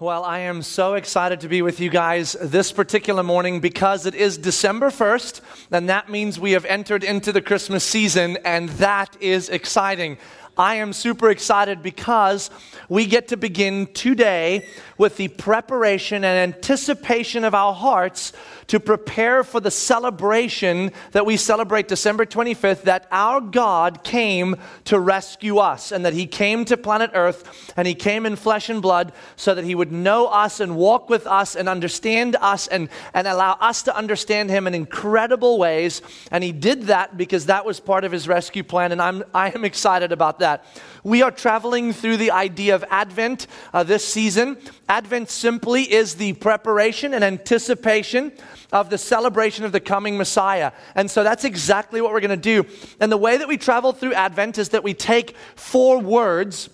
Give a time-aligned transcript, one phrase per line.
[0.00, 4.14] Well, I am so excited to be with you guys this particular morning because it
[4.14, 5.40] is December 1st,
[5.72, 10.16] and that means we have entered into the Christmas season, and that is exciting.
[10.58, 12.50] I am super excited because
[12.88, 14.66] we get to begin today
[14.96, 18.32] with the preparation and anticipation of our hearts
[18.66, 24.98] to prepare for the celebration that we celebrate December 25th that our God came to
[24.98, 28.82] rescue us and that He came to planet Earth and He came in flesh and
[28.82, 32.88] blood so that He would know us and walk with us and understand us and,
[33.14, 36.02] and allow us to understand Him in incredible ways.
[36.32, 39.50] And He did that because that was part of His rescue plan, and I'm, I
[39.50, 40.64] am excited about that that.
[41.04, 44.56] We are traveling through the idea of Advent uh, this season.
[44.88, 48.32] Advent simply is the preparation and anticipation
[48.72, 50.72] of the celebration of the coming Messiah.
[50.94, 52.66] And so that's exactly what we're going to do.
[53.00, 56.68] And the way that we travel through Advent is that we take four words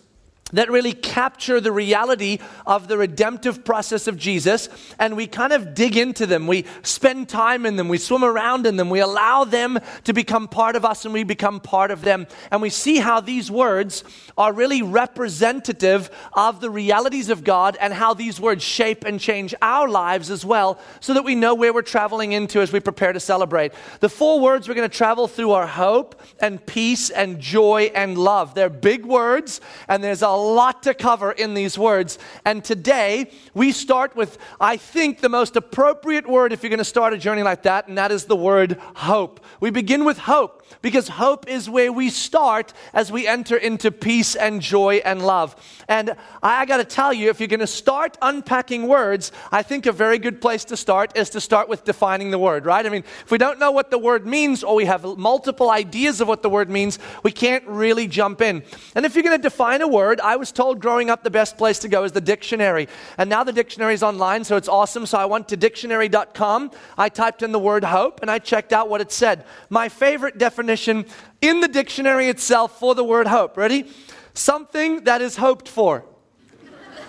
[0.52, 5.74] that really capture the reality of the redemptive process of Jesus, and we kind of
[5.74, 6.46] dig into them.
[6.46, 10.46] We spend time in them, we swim around in them, we allow them to become
[10.46, 12.26] part of us, and we become part of them.
[12.50, 14.04] And we see how these words
[14.36, 19.54] are really representative of the realities of God and how these words shape and change
[19.62, 23.12] our lives as well, so that we know where we're traveling into as we prepare
[23.12, 23.72] to celebrate.
[24.00, 28.18] The four words we're going to travel through are hope and peace and joy and
[28.18, 28.54] love.
[28.54, 32.18] They're big words, and there's a lot to cover in these words.
[32.44, 36.84] And today, we start with, I think, the most appropriate word if you're going to
[36.84, 39.44] start a journey like that, and that is the word hope.
[39.60, 44.34] We begin with hope because hope is where we start as we enter into peace
[44.34, 45.56] and joy and love.
[45.88, 49.86] And I got to tell you, if you're going to start unpacking words, I think
[49.86, 52.84] a very good place to start is to start with defining the word, right?
[52.84, 56.20] I mean, if we don't know what the word means or we have multiple ideas
[56.20, 58.62] of what the word means, we can't really jump in.
[58.94, 61.58] And if you're going to define a word, I was told growing up the best
[61.58, 62.88] place to go is the dictionary.
[63.18, 65.04] And now the dictionary is online, so it's awesome.
[65.04, 66.70] So I went to dictionary.com.
[66.96, 69.44] I typed in the word hope and I checked out what it said.
[69.68, 71.04] My favorite definition
[71.42, 73.56] in the dictionary itself for the word hope.
[73.58, 73.90] Ready?
[74.32, 76.04] Something that is hoped for.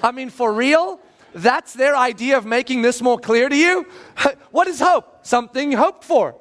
[0.03, 0.99] I mean, for real?
[1.33, 3.87] That's their idea of making this more clear to you?
[4.51, 5.25] what is hope?
[5.25, 6.35] Something hoped for.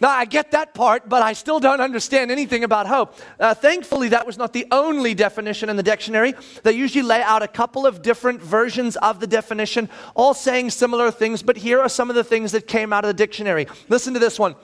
[0.00, 3.14] Now, I get that part, but I still don't understand anything about hope.
[3.40, 6.34] Uh, thankfully, that was not the only definition in the dictionary.
[6.62, 11.10] They usually lay out a couple of different versions of the definition, all saying similar
[11.10, 13.66] things, but here are some of the things that came out of the dictionary.
[13.88, 14.54] Listen to this one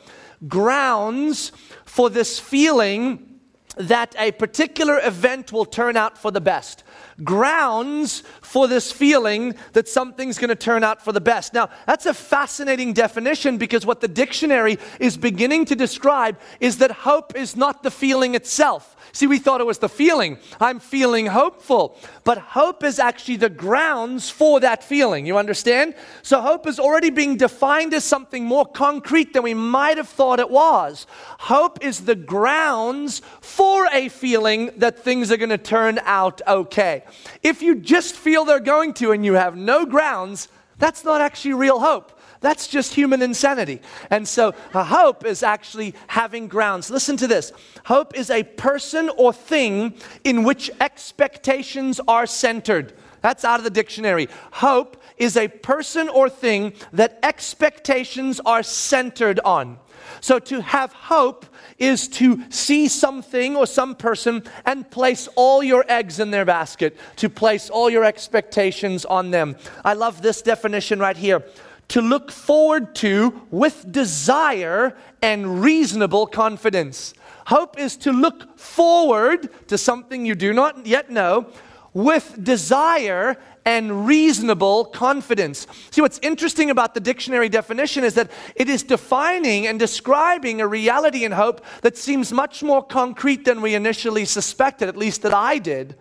[0.48, 1.53] grounds
[1.84, 3.41] for this feeling
[3.76, 6.84] that a particular event will turn out for the best.
[7.25, 11.55] Grounds for this feeling that something's going to turn out for the best.
[11.55, 16.91] Now, that's a fascinating definition because what the dictionary is beginning to describe is that
[16.91, 18.97] hope is not the feeling itself.
[19.15, 20.39] See, we thought it was the feeling.
[20.59, 21.99] I'm feeling hopeful.
[22.25, 25.27] But hope is actually the grounds for that feeling.
[25.27, 25.95] You understand?
[26.23, 30.41] So hope is already being defined as something more concrete than we might have thought
[30.41, 31.06] it was.
[31.41, 37.05] Hope is the grounds for a feeling that things are going to turn out okay.
[37.43, 40.49] If you just feel they're going to and you have no grounds,
[40.79, 42.19] that's not actually real hope.
[42.43, 43.81] That's just human insanity.
[44.11, 46.91] And so uh, hope is actually having grounds.
[46.91, 47.53] Listen to this
[47.85, 49.95] hope is a person or thing
[50.25, 52.93] in which expectations are centered.
[53.23, 54.29] That's out of the dictionary.
[54.51, 59.79] Hope is a person or thing that expectations are centered on.
[60.21, 61.47] So to have hope
[61.79, 66.97] is to see something or some person and place all your eggs in their basket,
[67.17, 69.57] to place all your expectations on them.
[69.85, 71.45] I love this definition right here
[71.93, 77.13] to look forward to with desire and reasonable confidence.
[77.49, 81.53] Hope is to look forward to something you do not yet know
[81.93, 83.37] with desire
[83.67, 85.67] and reasonable confidence.
[85.91, 90.67] See, what's interesting about the dictionary definition is that it is defining and describing a
[90.67, 95.35] reality and hope that seems much more concrete than we initially suspected, at least that
[95.35, 95.95] I did.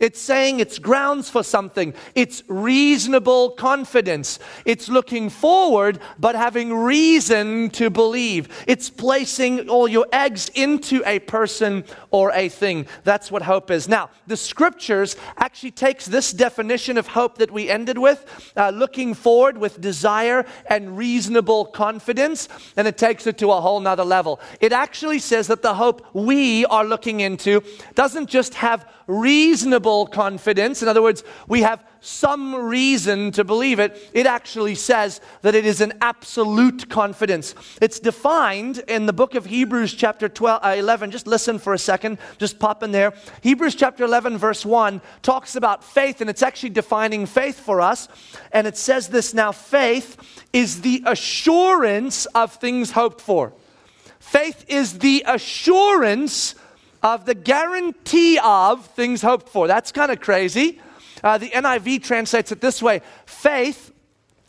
[0.00, 1.92] It's saying it's grounds for something.
[2.14, 4.38] It's reasonable confidence.
[4.64, 8.48] It's looking forward, but having reason to believe.
[8.66, 12.86] It's placing all your eggs into a person or a thing.
[13.04, 13.88] That's what hope is.
[13.88, 18.24] Now, the scriptures actually takes this definition of hope that we ended with,
[18.56, 23.80] uh, looking forward with desire and reasonable confidence, and it takes it to a whole
[23.80, 24.40] nother level.
[24.60, 27.62] It actually says that the hope we are looking into
[27.94, 30.82] doesn't just have reasonable reasonable confidence.
[30.82, 34.10] In other words, we have some reason to believe it.
[34.14, 37.54] It actually says that it is an absolute confidence.
[37.82, 41.10] It's defined in the book of Hebrews, chapter 12, uh, 11.
[41.10, 43.12] Just listen for a second, just pop in there.
[43.42, 48.08] Hebrews, chapter 11, verse 1 talks about faith, and it's actually defining faith for us.
[48.52, 50.16] And it says this now faith
[50.52, 53.52] is the assurance of things hoped for.
[54.20, 56.54] Faith is the assurance
[57.02, 59.66] of the guarantee of things hoped for.
[59.66, 60.80] That's kind of crazy.
[61.22, 63.92] Uh, the NIV translates it this way faith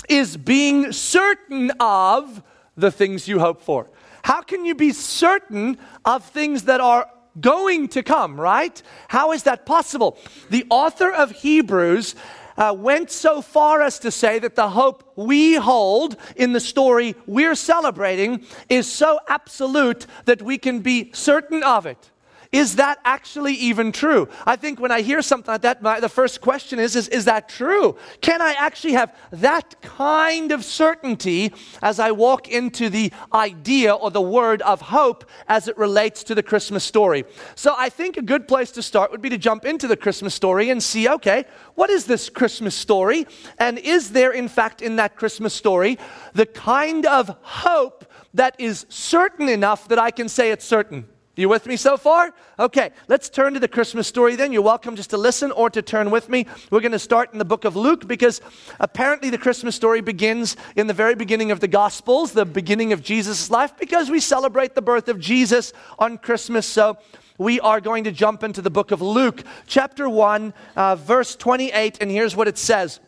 [0.09, 2.41] is being certain of
[2.75, 3.89] the things you hope for.
[4.23, 7.09] How can you be certain of things that are
[7.39, 8.81] going to come, right?
[9.07, 10.17] How is that possible?
[10.49, 12.15] The author of Hebrews
[12.57, 17.15] uh, went so far as to say that the hope we hold in the story
[17.25, 22.11] we're celebrating is so absolute that we can be certain of it.
[22.51, 24.27] Is that actually even true?
[24.45, 27.25] I think when I hear something like that, my, the first question is, is Is
[27.25, 27.95] that true?
[28.19, 34.11] Can I actually have that kind of certainty as I walk into the idea or
[34.11, 37.23] the word of hope as it relates to the Christmas story?
[37.55, 40.35] So I think a good place to start would be to jump into the Christmas
[40.35, 41.45] story and see okay,
[41.75, 43.27] what is this Christmas story?
[43.59, 45.97] And is there, in fact, in that Christmas story,
[46.33, 51.07] the kind of hope that is certain enough that I can say it's certain?
[51.37, 52.33] You with me so far?
[52.59, 54.51] Okay, let's turn to the Christmas story then.
[54.51, 56.45] You're welcome just to listen or to turn with me.
[56.69, 58.41] We're going to start in the book of Luke because
[58.81, 63.01] apparently the Christmas story begins in the very beginning of the Gospels, the beginning of
[63.01, 66.65] Jesus' life, because we celebrate the birth of Jesus on Christmas.
[66.65, 66.97] So
[67.37, 71.99] we are going to jump into the book of Luke, chapter 1, uh, verse 28,
[72.01, 72.99] and here's what it says.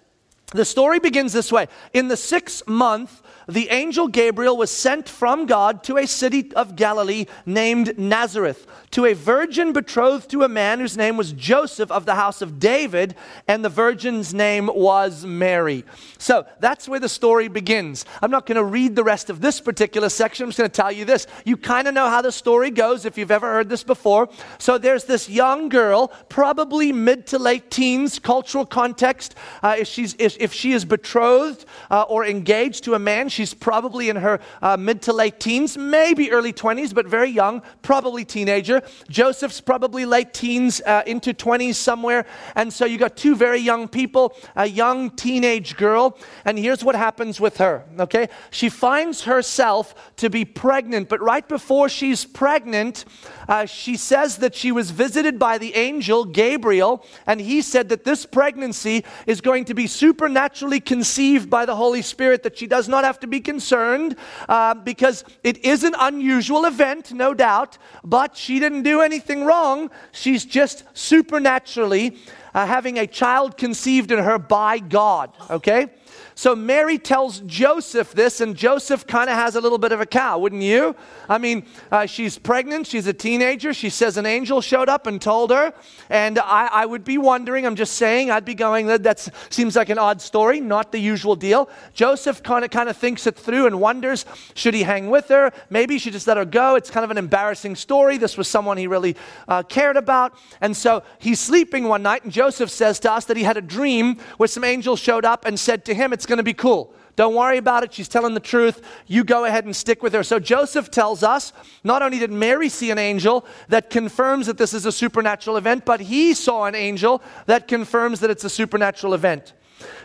[0.54, 5.46] The story begins this way In the sixth month, the angel Gabriel was sent from
[5.46, 10.80] God to a city of Galilee named Nazareth, to a virgin betrothed to a man
[10.80, 13.16] whose name was Joseph of the house of David,
[13.48, 15.84] and the virgin's name was Mary.
[16.18, 18.06] So that's where the story begins.
[18.22, 20.46] I'm not going to read the rest of this particular section.
[20.46, 21.28] I'm just going to tell you this.
[21.46, 24.30] You kind of know how the story goes if you've ever heard this before.
[24.58, 29.36] So there's this young girl, probably mid to late teens, cultural context.
[29.62, 33.54] Uh, if, she's, if, if, she is betrothed uh, or engaged to a man, She's
[33.54, 38.24] probably in her uh, mid to late teens, maybe early 20s, but very young, probably
[38.24, 38.84] teenager.
[39.10, 42.26] Joseph's probably late teens uh, into 20s somewhere.
[42.56, 46.18] And so you got two very young people, a young teenage girl.
[46.46, 48.30] And here's what happens with her, okay?
[48.52, 53.06] She finds herself to be pregnant, but right before she's pregnant,
[53.48, 58.04] uh, she says that she was visited by the angel Gabriel, and he said that
[58.04, 62.88] this pregnancy is going to be supernaturally conceived by the Holy Spirit, that she does
[62.88, 64.16] not have to be concerned
[64.48, 69.90] uh, because it is an unusual event, no doubt, but she didn't do anything wrong.
[70.12, 72.18] She's just supernaturally
[72.54, 75.88] uh, having a child conceived in her by God, okay?
[76.36, 80.06] So Mary tells Joseph this, and Joseph kind of has a little bit of a
[80.06, 80.96] cow, wouldn't you?
[81.30, 83.74] I mean, uh, she's pregnant, she's a teenager.
[83.74, 85.74] She says an angel showed up and told her.
[86.10, 89.90] And I, I would be wondering, I'm just saying, I'd be going, that seems like
[89.90, 91.70] an odd story, not the usual deal.
[91.94, 94.26] Joseph kind of kind of thinks it through and wonders,
[94.56, 95.52] should he hang with her?
[95.70, 96.76] Maybe she just let her go.
[96.76, 98.18] It's kind of an embarrassing story.
[98.18, 99.16] This was someone he really
[99.48, 100.34] uh, cared about.
[100.62, 103.62] And so he's sleeping one night, and Joseph says to us that he had a
[103.62, 106.94] dream where some angels showed up and said to him, It's going to be cool.
[107.18, 107.94] Don't worry about it.
[107.94, 108.82] She's telling the truth.
[109.08, 110.24] You go ahead and stick with her.
[110.24, 111.52] So Joseph tells us
[111.84, 115.84] not only did Mary see an angel that confirms that this is a supernatural event,
[115.84, 119.52] but he saw an angel that confirms that it's a supernatural event.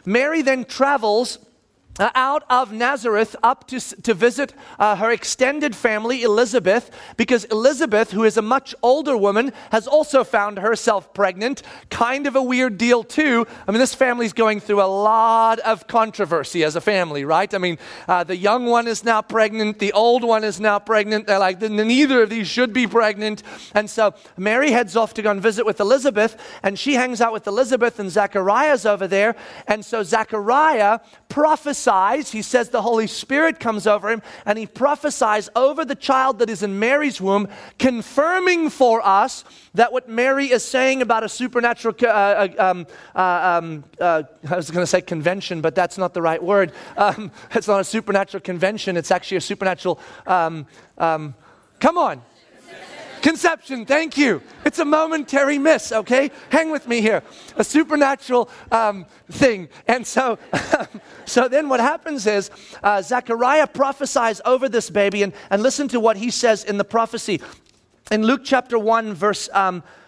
[0.05, 1.39] Mary then travels
[2.01, 8.25] out of Nazareth up to, to visit uh, her extended family, Elizabeth, because Elizabeth, who
[8.25, 11.63] is a much older woman, has also found herself pregnant.
[11.91, 13.47] Kind of a weird deal, too.
[13.67, 17.53] I mean, this family's going through a lot of controversy as a family, right?
[17.53, 21.27] I mean, uh, the young one is now pregnant, the old one is now pregnant.
[21.27, 23.43] They're like, neither of these should be pregnant.
[23.75, 27.33] And so Mary heads off to go and visit with Elizabeth, and she hangs out
[27.33, 29.35] with Elizabeth, and Zachariah's over there.
[29.67, 32.31] And so Zachariah prophesies prophesies.
[32.33, 36.51] He says the Holy Spirit comes over him and he prophesies over the child that
[36.51, 41.95] is in Mary's womb, confirming for us that what Mary is saying about a supernatural,
[42.03, 46.13] uh, uh, um, uh, um, uh, I was going to say convention, but that's not
[46.13, 46.73] the right word.
[46.97, 49.99] Um, it's not a supernatural convention, it's actually a supernatural.
[50.27, 50.67] Um,
[50.99, 51.35] um,
[51.81, 52.23] come on.
[53.23, 54.43] Conception, thank you.
[54.65, 56.31] It's a momentary miss, okay?
[56.51, 57.23] Hang with me here.
[57.57, 59.69] A supernatural um, thing.
[59.87, 60.39] And so,
[61.25, 62.51] so then what happens is
[62.83, 66.85] uh, Zechariah prophesies over this baby, and, and listen to what he says in the
[66.85, 67.41] prophecy.
[68.11, 69.83] In Luke chapter 1, verse um,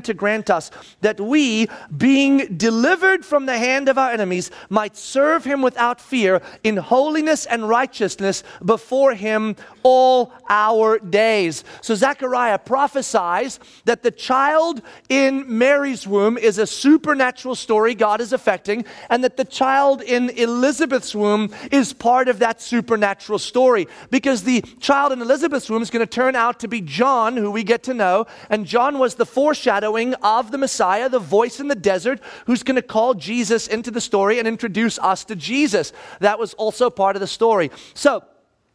[0.00, 0.70] to grant us
[1.02, 6.40] that we, being delivered from the hand of our enemies, might serve him without fear
[6.64, 11.64] in holiness and righteousness before him all our days.
[11.80, 18.32] So Zechariah prophesies that the child in Mary's womb is a supernatural story God is
[18.32, 23.88] affecting, and that the child in Elizabeth's womb is part of that supernatural story.
[24.10, 27.50] Because the child in Elizabeth's womb is going to turn out to be John, who
[27.50, 31.58] we get to know, and John was the foreshadow foreshadowing of the Messiah, the voice
[31.58, 35.36] in the desert, who's going to call Jesus into the story and introduce us to
[35.36, 35.92] Jesus.
[36.20, 37.70] That was also part of the story.
[37.94, 38.24] So,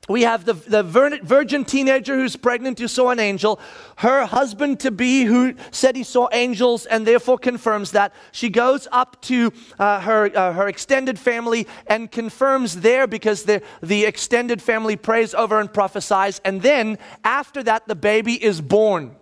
[0.09, 3.59] we have the, the virgin teenager who's pregnant who saw an angel,
[3.97, 8.13] her husband to be who said he saw angels and therefore confirms that.
[8.31, 13.61] She goes up to uh, her, uh, her extended family and confirms there because the,
[13.83, 16.39] the extended family prays over and prophesies.
[16.45, 19.17] And then after that, the baby is born.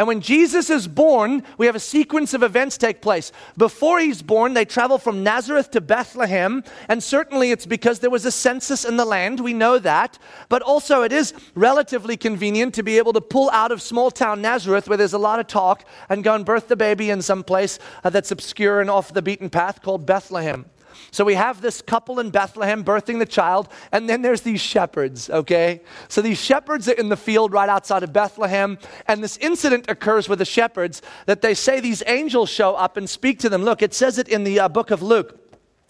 [0.00, 3.32] And when Jesus is born, we have a sequence of events take place.
[3.58, 8.24] Before he's born, they travel from Nazareth to Bethlehem, and certainly it's because there was
[8.24, 9.40] a census in the land.
[9.40, 10.18] We know that.
[10.48, 14.40] But also, it is relatively convenient to be able to pull out of small town
[14.40, 17.44] Nazareth, where there's a lot of talk, and go and birth the baby in some
[17.44, 20.64] place uh, that's obscure and off the beaten path called Bethlehem.
[21.10, 25.30] So we have this couple in Bethlehem birthing the child, and then there's these shepherds,
[25.30, 25.80] okay?
[26.08, 30.28] So these shepherds are in the field right outside of Bethlehem, and this incident occurs
[30.28, 33.64] with the shepherds that they say these angels show up and speak to them.
[33.64, 35.39] Look, it says it in the uh, book of Luke.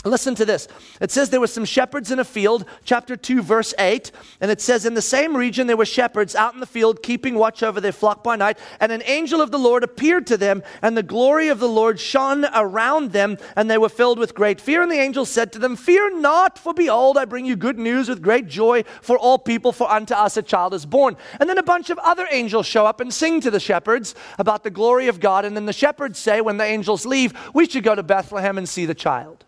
[0.04, 0.66] Listen to this.
[0.99, 4.11] It says there were some shepherds in a field, chapter 2, verse 8.
[4.40, 7.35] And it says, In the same region there were shepherds out in the field, keeping
[7.35, 8.59] watch over their flock by night.
[8.80, 12.00] And an angel of the Lord appeared to them, and the glory of the Lord
[12.00, 14.80] shone around them, and they were filled with great fear.
[14.80, 18.09] And the angel said to them, Fear not, for behold, I bring you good news
[18.09, 21.14] with great joy for all people, for unto us a child is born.
[21.38, 24.64] And then a bunch of other angels show up and sing to the shepherds about
[24.64, 25.45] the glory of God.
[25.45, 28.66] And then the shepherds say, when the angels leave, we should go to Bethlehem and
[28.66, 29.45] see the child.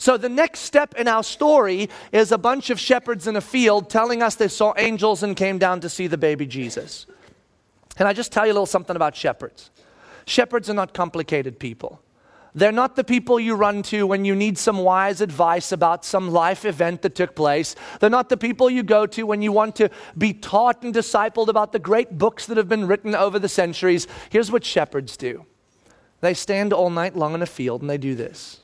[0.00, 3.90] So the next step in our story is a bunch of shepherds in a field
[3.90, 7.04] telling us they saw angels and came down to see the baby Jesus.
[7.96, 9.70] Can I just tell you a little something about shepherds?
[10.24, 12.00] Shepherds are not complicated people.
[12.54, 16.30] They're not the people you run to when you need some wise advice about some
[16.30, 17.76] life event that took place.
[18.00, 21.48] They're not the people you go to when you want to be taught and discipled
[21.48, 24.08] about the great books that have been written over the centuries.
[24.30, 25.44] Here's what shepherds do
[26.22, 28.60] they stand all night long in a field and they do this.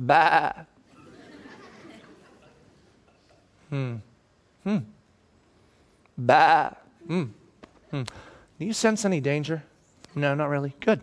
[0.00, 0.52] Bah.
[3.68, 3.96] Hmm.
[4.64, 4.78] Hmm.
[6.16, 6.72] Bah.
[7.06, 7.24] Hmm.
[7.90, 8.02] Hmm.
[8.58, 9.62] Do you sense any danger?
[10.14, 10.74] No, not really.
[10.80, 11.02] Good.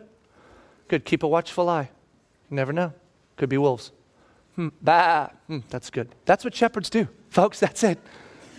[0.88, 1.06] Good.
[1.06, 1.90] Keep a watchful eye.
[2.50, 2.92] You never know.
[3.36, 3.92] Could be wolves.
[4.56, 4.70] Hmm.
[4.82, 5.30] Bah.
[5.46, 5.60] Hmm.
[5.70, 6.10] That's good.
[6.26, 7.60] That's what shepherds do, folks.
[7.60, 8.00] That's it.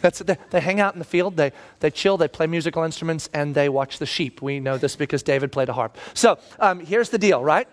[0.01, 0.29] That's it.
[0.29, 3.53] They, they hang out in the field, they, they chill, they play musical instruments, and
[3.55, 4.41] they watch the sheep.
[4.41, 5.97] We know this because David played a harp.
[6.15, 7.69] So um, here's the deal, right?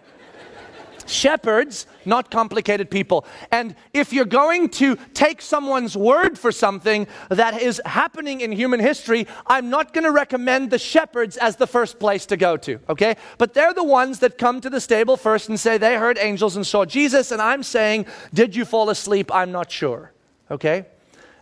[1.05, 3.25] Shepherds, not complicated people.
[3.51, 8.79] And if you're going to take someone's word for something that is happening in human
[8.79, 12.79] history, I'm not going to recommend the shepherds as the first place to go to,
[12.89, 13.15] okay?
[13.37, 16.55] But they're the ones that come to the stable first and say they heard angels
[16.55, 19.33] and saw Jesus, and I'm saying, Did you fall asleep?
[19.33, 20.11] I'm not sure,
[20.49, 20.85] okay?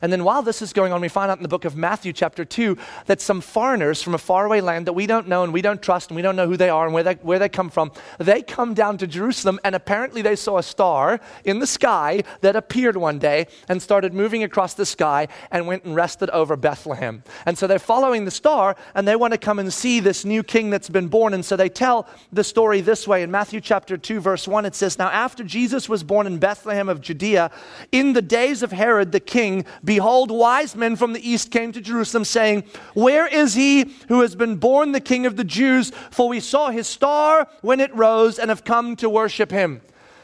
[0.03, 2.11] And then while this is going on, we find out in the book of Matthew,
[2.11, 5.61] chapter 2, that some foreigners from a faraway land that we don't know and we
[5.61, 7.69] don't trust and we don't know who they are and where they, where they come
[7.69, 12.21] from, they come down to Jerusalem and apparently they saw a star in the sky
[12.41, 16.57] that appeared one day and started moving across the sky and went and rested over
[16.57, 17.23] Bethlehem.
[17.45, 20.43] And so they're following the star and they want to come and see this new
[20.43, 21.33] king that's been born.
[21.33, 24.75] And so they tell the story this way in Matthew chapter 2, verse 1, it
[24.75, 27.51] says, Now after Jesus was born in Bethlehem of Judea,
[27.93, 31.79] in the days of Herod the king, behold, wise men from the east came to
[31.79, 32.63] Jerusalem, saying,
[32.95, 35.91] Where is he who has been born the King of the Jews?
[36.09, 39.81] For we saw his star when it rose and have come to worship him.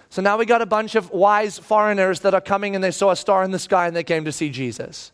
[0.09, 3.11] So now we got a bunch of wise foreigners that are coming and they saw
[3.11, 5.11] a star in the sky and they came to see Jesus.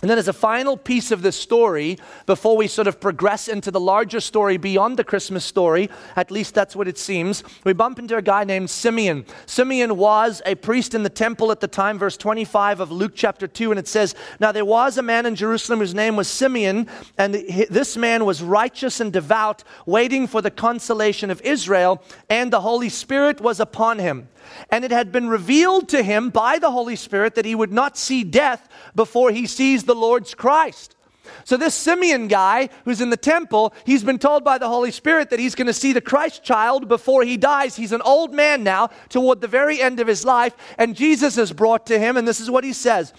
[0.00, 3.72] And then, as a final piece of this story, before we sort of progress into
[3.72, 7.98] the larger story beyond the Christmas story, at least that's what it seems, we bump
[7.98, 9.26] into a guy named Simeon.
[9.46, 13.48] Simeon was a priest in the temple at the time, verse 25 of Luke chapter
[13.48, 16.86] 2, and it says, Now there was a man in Jerusalem whose name was Simeon,
[17.16, 22.60] and this man was righteous and devout, waiting for the consolation of Israel, and the
[22.60, 24.28] Holy Spirit was upon him.
[24.70, 27.96] And it had been revealed to him by the Holy Spirit that he would not
[27.96, 30.96] see death before he sees the Lord's Christ.
[31.44, 35.30] So, this Simeon guy who's in the temple, he's been told by the Holy Spirit
[35.30, 37.76] that he's going to see the Christ child before he dies.
[37.76, 41.52] He's an old man now, toward the very end of his life, and Jesus is
[41.52, 43.12] brought to him, and this is what he says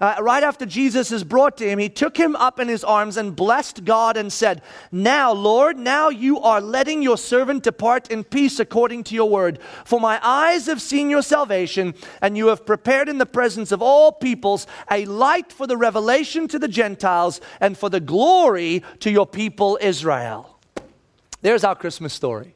[0.00, 3.16] uh, right after Jesus is brought to him, he took him up in his arms
[3.16, 8.24] and blessed God and said, Now, Lord, now you are letting your servant depart in
[8.24, 9.58] peace according to your word.
[9.84, 13.82] For my eyes have seen your salvation, and you have prepared in the presence of
[13.82, 19.10] all peoples a light for the revelation to the Gentiles and for the glory to
[19.10, 20.58] your people Israel.
[21.40, 22.54] There's our Christmas story.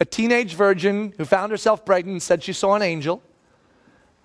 [0.00, 3.22] A teenage virgin who found herself pregnant said she saw an angel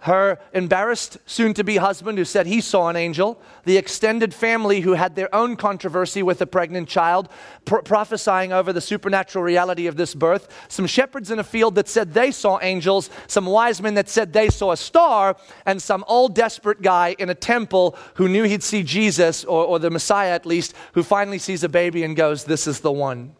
[0.01, 4.81] her embarrassed soon to be husband who said he saw an angel, the extended family
[4.81, 7.29] who had their own controversy with a pregnant child,
[7.65, 11.87] pro- prophesying over the supernatural reality of this birth, some shepherds in a field that
[11.87, 16.03] said they saw angels, some wise men that said they saw a star, and some
[16.07, 20.31] old desperate guy in a temple who knew he'd see Jesus, or, or the Messiah
[20.31, 23.35] at least, who finally sees a baby and goes, This is the one.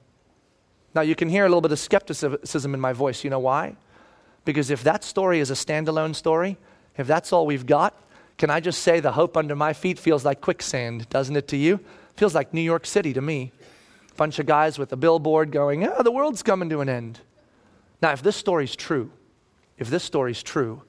[0.94, 3.24] Now you can hear a little bit of skepticism in my voice.
[3.24, 3.78] You know why?
[4.46, 6.58] Because if that story is a standalone story,
[6.98, 7.96] if that's all we've got,
[8.38, 11.58] can I just say the hope under my feet feels like quicksand, doesn't it to
[11.58, 11.80] you?
[12.16, 13.52] Feels like New York City to me.
[14.18, 17.20] Bunch of guys with a billboard going, ah, the world's coming to an end.
[18.02, 19.12] Now, if this story's true,
[19.78, 20.82] if this story's true,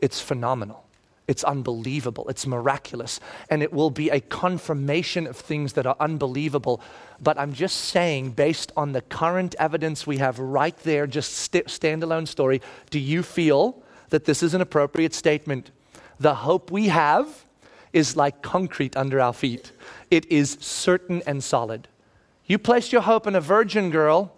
[0.00, 0.87] it's phenomenal.
[1.28, 2.26] It's unbelievable.
[2.28, 3.20] It's miraculous.
[3.50, 6.80] And it will be a confirmation of things that are unbelievable.
[7.20, 11.66] But I'm just saying, based on the current evidence we have right there, just st-
[11.66, 15.70] standalone story, do you feel that this is an appropriate statement?
[16.18, 17.44] The hope we have
[17.92, 19.72] is like concrete under our feet,
[20.10, 21.88] it is certain and solid.
[22.46, 24.32] You placed your hope in a virgin girl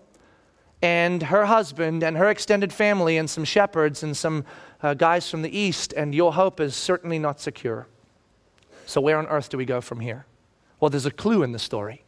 [0.83, 4.45] and her husband and her extended family and some shepherds and some
[4.83, 7.87] uh, guys from the east, and your hope is certainly not secure.
[8.87, 10.27] So, where on earth do we go from here?
[10.81, 12.05] Well, there's a clue in the story.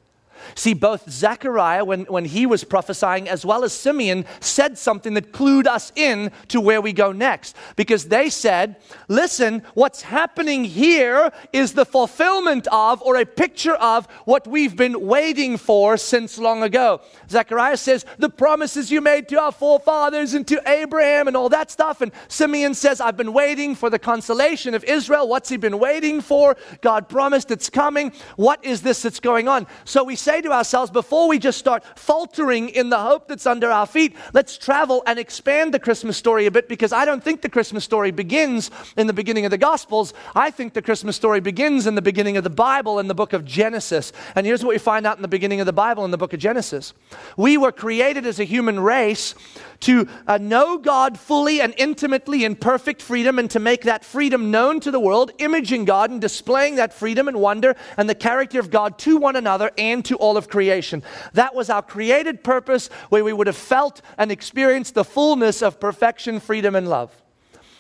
[0.54, 5.32] See, both Zechariah, when, when he was prophesying, as well as Simeon, said something that
[5.32, 7.57] clued us in to where we go next.
[7.76, 8.76] Because they said,
[9.09, 15.07] listen, what's happening here is the fulfillment of, or a picture of, what we've been
[15.07, 17.00] waiting for since long ago.
[17.28, 21.70] Zechariah says, the promises you made to our forefathers and to Abraham and all that
[21.70, 22.00] stuff.
[22.00, 25.28] And Simeon says, I've been waiting for the consolation of Israel.
[25.28, 26.57] What's he been waiting for?
[26.81, 28.12] God promised it's coming.
[28.37, 29.66] What is this that's going on?
[29.85, 33.45] So we say, say to ourselves before we just start faltering in the hope that's
[33.45, 37.23] under our feet, let's travel and expand the Christmas story a bit because I don't
[37.23, 40.14] think the Christmas story begins in the beginning of the Gospels.
[40.35, 43.35] I think the Christmas story begins in the beginning of the Bible in the book
[43.35, 44.11] of Genesis.
[44.35, 46.33] And here's what we find out in the beginning of the Bible in the book
[46.33, 46.95] of Genesis
[47.37, 49.35] we were created as a human race
[49.83, 54.51] to uh, know God fully and intimately in perfect freedom and to make that freedom
[54.51, 58.61] known to the world, imaging God and displaying that freedom and wonder and the character
[58.61, 61.03] of God to one another and to all of creation.
[61.33, 65.81] That was our created purpose where we would have felt and experienced the fullness of
[65.81, 67.21] perfection, freedom, and love.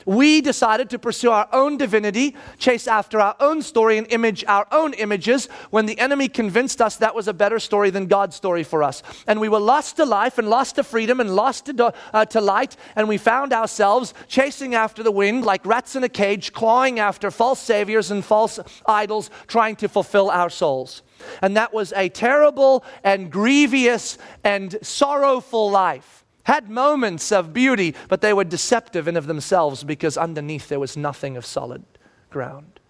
[0.06, 4.66] We decided to pursue our own divinity, chase after our own story, and image our
[4.72, 8.64] own images when the enemy convinced us that was a better story than God's story
[8.64, 9.02] for us.
[9.26, 12.40] And we were lost to life and lost to freedom and lost to, uh, to
[12.40, 16.98] light, and we found ourselves chasing after the wind like rats in a cage, clawing
[16.98, 21.02] after false saviors and false idols, trying to fulfill our souls.
[21.40, 28.20] And that was a terrible and grievous and sorrowful life had moments of beauty, but
[28.20, 31.84] they were deceptive in of themselves because underneath there was nothing of solid
[32.30, 32.80] ground.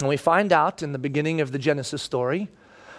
[0.00, 2.48] And we find out in the beginning of the Genesis story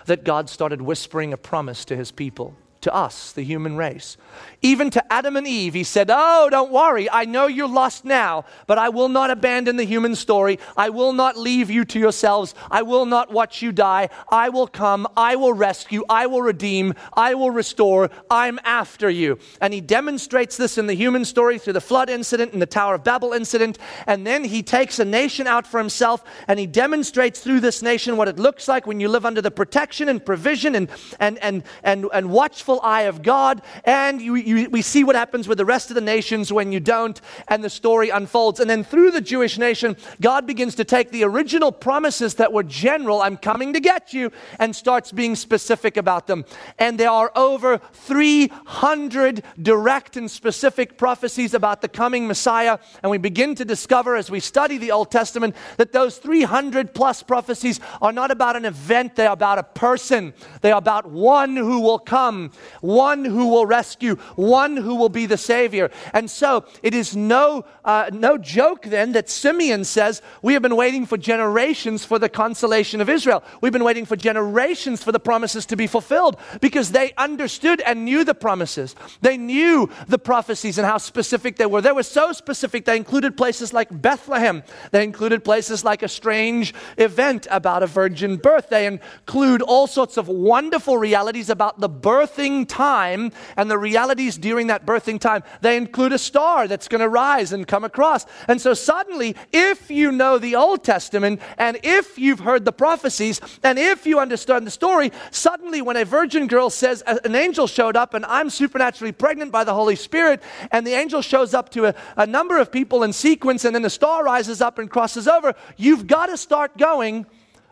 [0.06, 4.18] that God started whispering a promise to his people to us, the human race.
[4.62, 7.10] Even to Adam and Eve, he said, Oh, don't worry.
[7.10, 10.58] I know you're lost now, but I will not abandon the human story.
[10.78, 12.56] I will not leave you to yourselves.
[12.72, 14.10] I will not watch you die.
[14.30, 15.06] I will come.
[15.18, 16.04] I will rescue.
[16.10, 16.94] I will redeem.
[17.14, 18.10] I will restore.
[18.30, 19.38] I'm after you.
[19.60, 22.96] And he demonstrates this in the human story through the flood incident and the Tower
[22.96, 23.78] of Babel incident.
[24.08, 28.18] And then he takes a nation out for himself and he demonstrates through this nation
[28.18, 31.64] what it looks like when you live under the protection and provision and, and, and,
[31.84, 35.58] and, and watchful watchful eye of God, and you, you, we see what happens with
[35.58, 38.60] the rest of the nations when you don't, and the story unfolds.
[38.60, 42.64] And then through the Jewish nation, God begins to take the original promises that were
[42.64, 46.46] general, I'm coming to get you, and starts being specific about them.
[46.80, 52.80] And there are over 300 direct and specific prophecies about the coming Messiah.
[53.02, 57.24] And we begin to discover as we study the Old Testament that those 300 plus
[57.24, 60.34] prophecies are not about an event, they are about a person.
[60.62, 65.26] They are about one who will come, one who will rescue, one who will be
[65.26, 65.92] the Savior.
[66.14, 70.76] And so it is no, uh, no joke then that Simeon says, We have been
[70.76, 73.44] waiting for generations for the consolation of Israel.
[73.62, 78.06] We've been waiting for generations for the promises to be fulfilled because they understood and
[78.06, 78.96] knew the promises.
[79.22, 81.82] They knew the prophecies and how specific they were.
[81.82, 86.74] They were so specific, they included places like Bethlehem, they included places like a strange
[86.98, 88.70] event about a virgin birth.
[88.70, 94.68] They include all sorts of wonderful realities about the birthing time and the realities during
[94.68, 95.44] that birthing time.
[95.62, 98.26] They include a star that's going to rise and come across.
[98.48, 103.42] And so suddenly, if you know the Old Testament and if you've heard the prophecies
[103.64, 107.96] and if you understand the story, suddenly when a virgin girl says an angel showed
[107.96, 111.86] up and I'm supernaturally pregnant by the Holy Spirit and the angel shows up to
[111.88, 115.28] a, a number of people in sequence and then the star rises up and crosses
[115.28, 117.26] over, you've got to start going,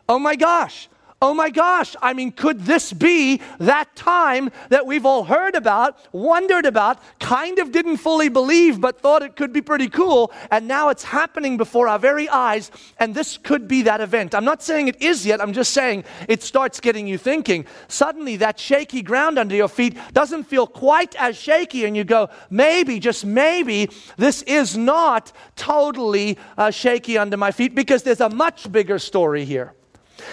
[0.10, 0.90] oh my gosh,
[1.24, 5.96] oh my gosh, I mean, could this be that time that we've all heard about,
[6.12, 10.68] wondered about, kind of didn't fully believe, but thought it could be pretty cool, and
[10.68, 14.34] now it's happening before our very eyes, and this could be that event?
[14.34, 17.68] I'm not saying it is yet, I'm just saying it starts getting you thinking.
[17.88, 22.30] Suddenly, that shaky ground under your feet doesn't feel quite as shaky, and you go,
[22.50, 28.30] maybe, just maybe, this is not totally uh, shaky under my feet because there's a
[28.30, 29.76] much bigger story here.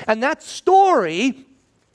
[0.06, 1.46] And that story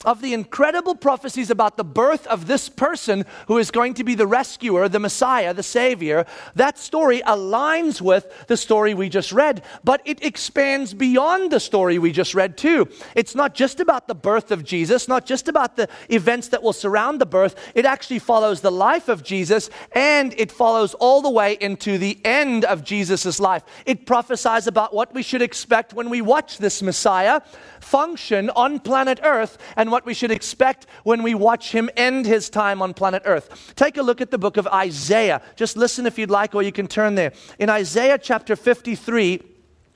[0.04, 4.14] of the incredible prophecies about the birth of this person who is going to be
[4.14, 9.62] the rescuer, the Messiah, the Savior, that story aligns with the story we just read,
[9.82, 12.88] but it expands beyond the story we just read, too.
[13.14, 16.72] It's not just about the birth of Jesus, not just about the events that will
[16.72, 17.54] surround the birth.
[17.74, 22.18] It actually follows the life of Jesus and it follows all the way into the
[22.24, 23.64] end of Jesus' life.
[23.86, 27.40] It prophesies about what we should expect when we watch this Messiah
[27.80, 32.50] function on planet Earth and what we should expect when we watch him end his
[32.50, 33.72] time on planet Earth.
[33.76, 35.40] Take a look at the book of Isaiah.
[35.54, 37.32] Just listen if you'd like, or you can turn there.
[37.60, 39.40] In Isaiah chapter 53,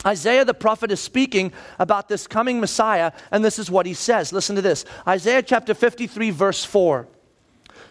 [0.07, 4.33] Isaiah the prophet is speaking about this coming Messiah, and this is what he says.
[4.33, 7.09] Listen to this Isaiah chapter 53, verse 4.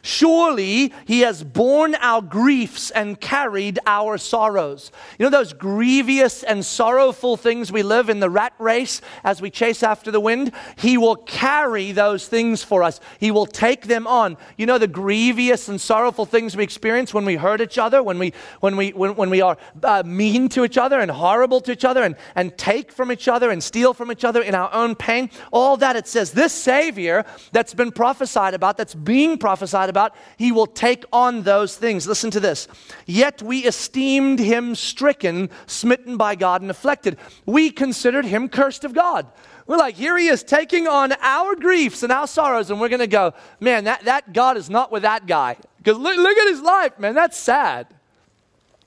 [0.08, 4.90] Surely he has borne our griefs and carried our sorrows.
[5.20, 9.50] You know those grievous and sorrowful things we live in the rat race as we
[9.50, 10.54] chase after the wind?
[10.78, 13.02] He will carry those things for us.
[13.20, 14.38] He will take them on.
[14.56, 18.18] You know the grievous and sorrowful things we experience when we hurt each other, when
[18.18, 21.74] we, when we, when, when we are uh, mean to each other and horrible to
[21.74, 24.74] each other and, and take from each other and steal from each other in our
[24.74, 25.30] own pain.
[25.52, 30.16] All that it says, this Savior that's been prophesied about, that's being prophesied about, about,
[30.38, 32.08] he will take on those things.
[32.08, 32.68] Listen to this.
[33.08, 37.18] Yet we esteemed him stricken, smitten by God, and afflicted.
[37.48, 39.26] We considered him cursed of God.
[39.66, 43.00] We're like, here he is taking on our griefs and our sorrows, and we're going
[43.00, 45.58] to go, man, that, that God is not with that guy.
[45.80, 47.88] Because look, look at his life, man, that's sad.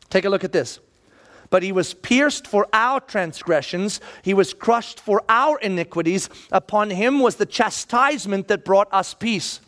[0.09, 0.79] Take a look at this.
[1.51, 6.31] But he was pierced for our transgressions, he was crushed for our iniquities.
[6.53, 9.61] Upon him was the chastisement that brought us peace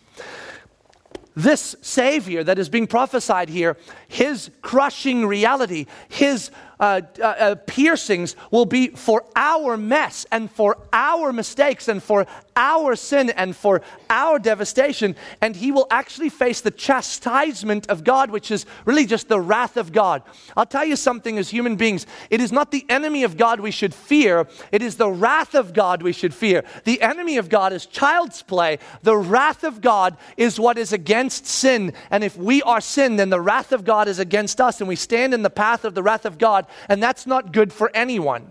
[1.34, 3.76] this Savior that is being prophesied here,
[4.08, 6.50] his crushing reality, his
[6.82, 12.96] uh, uh, piercings will be for our mess and for our mistakes and for our
[12.96, 15.14] sin and for our devastation.
[15.40, 19.76] And he will actually face the chastisement of God, which is really just the wrath
[19.76, 20.22] of God.
[20.56, 23.70] I'll tell you something as human beings it is not the enemy of God we
[23.70, 26.64] should fear, it is the wrath of God we should fear.
[26.82, 31.46] The enemy of God is child's play, the wrath of God is what is against
[31.46, 31.92] sin.
[32.10, 34.96] And if we are sin, then the wrath of God is against us, and we
[34.96, 38.50] stand in the path of the wrath of God and that's not good for anyone.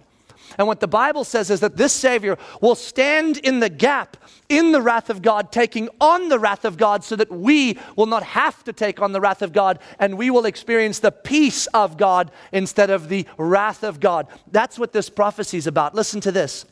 [0.58, 4.18] And what the Bible says is that this Savior will stand in the gap
[4.50, 8.06] in the wrath of God, taking on the wrath of God, so that we will
[8.06, 11.68] not have to take on the wrath of God and we will experience the peace
[11.68, 14.28] of God instead of the wrath of God.
[14.52, 15.96] That's what this prophecy is about.
[15.96, 16.66] Listen to this.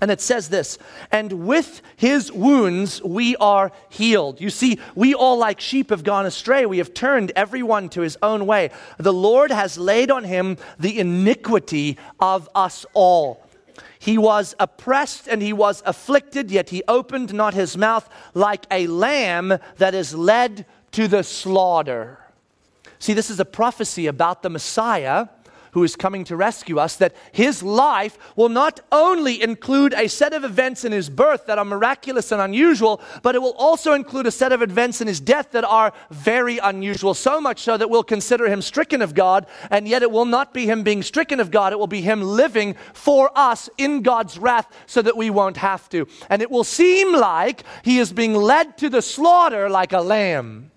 [0.00, 0.78] And it says this,
[1.10, 4.40] and with his wounds we are healed.
[4.40, 6.66] You see, we all like sheep have gone astray.
[6.66, 8.70] We have turned everyone to his own way.
[8.98, 13.44] The Lord has laid on him the iniquity of us all.
[13.98, 18.86] He was oppressed and he was afflicted, yet he opened not his mouth like a
[18.86, 22.20] lamb that is led to the slaughter.
[23.00, 25.28] See, this is a prophecy about the Messiah
[25.78, 30.32] who is coming to rescue us, that his life will not only include a set
[30.32, 34.26] of events in his birth that are miraculous and unusual, but it will also include
[34.26, 37.14] a set of events in his death that are very unusual.
[37.14, 40.52] So much so that we'll consider him stricken of God, and yet it will not
[40.52, 44.36] be him being stricken of God, it will be him living for us in God's
[44.36, 46.06] wrath so that we won't have to.
[46.28, 50.72] And it will seem like he is being led to the slaughter like a lamb.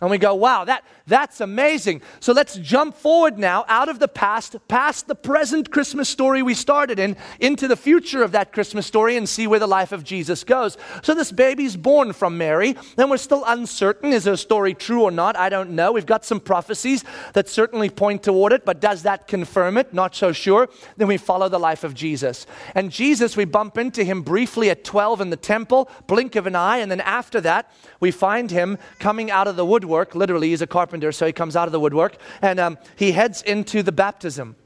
[0.00, 2.02] And we go, wow, that, that's amazing.
[2.20, 6.54] So let's jump forward now out of the past, past the present Christmas story we
[6.54, 10.04] started in, into the future of that Christmas story and see where the life of
[10.04, 10.76] Jesus goes.
[11.02, 14.12] So this baby's born from Mary, and we're still uncertain.
[14.12, 15.36] Is the story true or not?
[15.36, 15.92] I don't know.
[15.92, 19.94] We've got some prophecies that certainly point toward it, but does that confirm it?
[19.94, 20.68] Not so sure.
[20.98, 22.46] Then we follow the life of Jesus.
[22.74, 26.54] And Jesus, we bump into him briefly at 12 in the temple, blink of an
[26.54, 30.14] eye, and then after that, we find him coming out of the woodwork.
[30.14, 33.42] Literally, he's a carpenter so he comes out of the woodwork and um, he heads
[33.42, 34.56] into the baptism.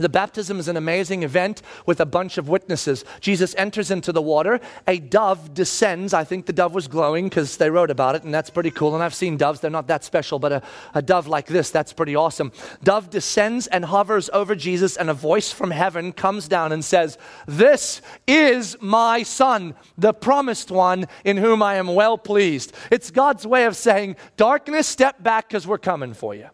[0.00, 3.04] The baptism is an amazing event with a bunch of witnesses.
[3.20, 4.58] Jesus enters into the water.
[4.88, 6.14] A dove descends.
[6.14, 8.94] I think the dove was glowing because they wrote about it, and that's pretty cool.
[8.94, 10.62] And I've seen doves, they're not that special, but a,
[10.94, 12.50] a dove like this, that's pretty awesome.
[12.82, 17.18] Dove descends and hovers over Jesus, and a voice from heaven comes down and says,
[17.46, 22.72] This is my son, the promised one, in whom I am well pleased.
[22.90, 26.48] It's God's way of saying, Darkness, step back because we're coming for you.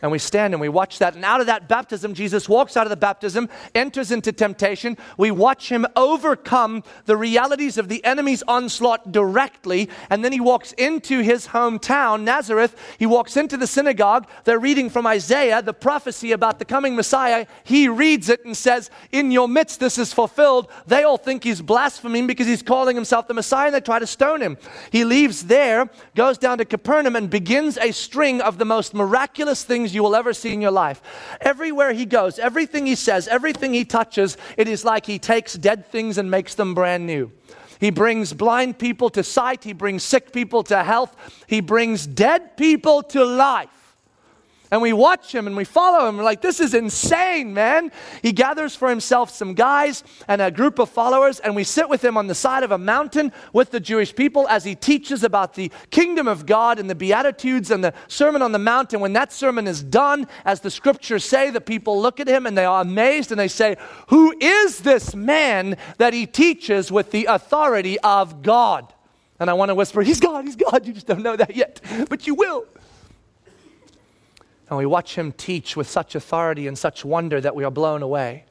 [0.00, 1.14] And we stand and we watch that.
[1.14, 4.96] And out of that baptism, Jesus walks out of the baptism, enters into temptation.
[5.16, 9.88] We watch him overcome the realities of the enemy's onslaught directly.
[10.08, 12.76] And then he walks into his hometown, Nazareth.
[12.98, 14.28] He walks into the synagogue.
[14.44, 17.46] They're reading from Isaiah, the prophecy about the coming Messiah.
[17.64, 20.70] He reads it and says, In your midst, this is fulfilled.
[20.86, 24.06] They all think he's blaspheming because he's calling himself the Messiah and they try to
[24.06, 24.58] stone him.
[24.92, 29.64] He leaves there, goes down to Capernaum, and begins a string of the most miraculous
[29.64, 31.00] things things you will ever see in your life.
[31.40, 35.86] Everywhere he goes, everything he says, everything he touches, it is like he takes dead
[35.86, 37.30] things and makes them brand new.
[37.80, 39.64] He brings blind people to sight.
[39.64, 41.16] He brings sick people to health.
[41.46, 43.87] He brings dead people to life.
[44.70, 46.16] And we watch him and we follow him.
[46.16, 47.90] We're like, this is insane, man.
[48.22, 52.04] He gathers for himself some guys and a group of followers, and we sit with
[52.04, 55.54] him on the side of a mountain with the Jewish people as he teaches about
[55.54, 58.92] the kingdom of God and the Beatitudes and the Sermon on the Mount.
[58.92, 62.46] And when that sermon is done, as the scriptures say, the people look at him
[62.46, 63.76] and they are amazed and they say,
[64.08, 68.92] Who is this man that he teaches with the authority of God?
[69.40, 70.86] And I want to whisper, He's God, He's God.
[70.86, 72.66] You just don't know that yet, but you will.
[74.68, 78.02] And we watch him teach with such authority and such wonder that we are blown
[78.02, 78.44] away.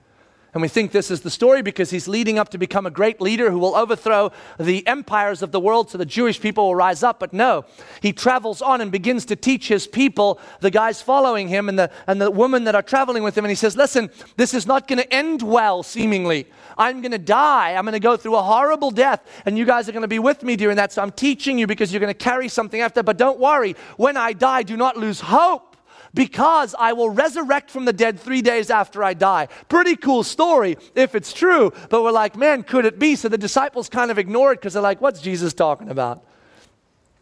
[0.57, 3.21] And we think this is the story because he's leading up to become a great
[3.21, 7.03] leader who will overthrow the empires of the world so the Jewish people will rise
[7.03, 7.19] up.
[7.19, 7.65] But no,
[8.01, 11.91] he travels on and begins to teach his people, the guys following him and the,
[12.07, 13.45] and the women that are traveling with him.
[13.45, 16.47] And he says, Listen, this is not going to end well, seemingly.
[16.75, 17.75] I'm going to die.
[17.75, 19.23] I'm going to go through a horrible death.
[19.45, 20.91] And you guys are going to be with me during that.
[20.91, 23.03] So I'm teaching you because you're going to carry something after.
[23.03, 23.75] But don't worry.
[23.97, 25.76] When I die, do not lose hope
[26.13, 29.47] because I will resurrect from the dead three days after I die.
[29.69, 33.15] Pretty cool story if it's true, but we're like, man, could it be?
[33.15, 36.25] So the disciples kind of ignore it because they're like, what's Jesus talking about?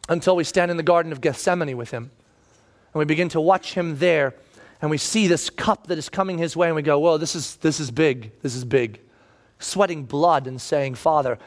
[0.08, 2.12] Until we stand in the Garden of Gethsemane with him
[2.94, 4.36] and we begin to watch him there
[4.82, 7.36] and we see this cup that is coming his way and we go, whoa, this
[7.36, 8.32] is, this is big.
[8.42, 9.02] This is big.
[9.60, 11.40] Sweating blood and saying, Father,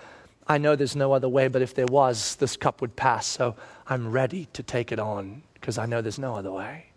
[0.46, 3.27] I know there's no other way, but if there was, this cup would pass.
[3.27, 3.55] So
[3.87, 6.88] I'm ready to take it on because I know there's no other way.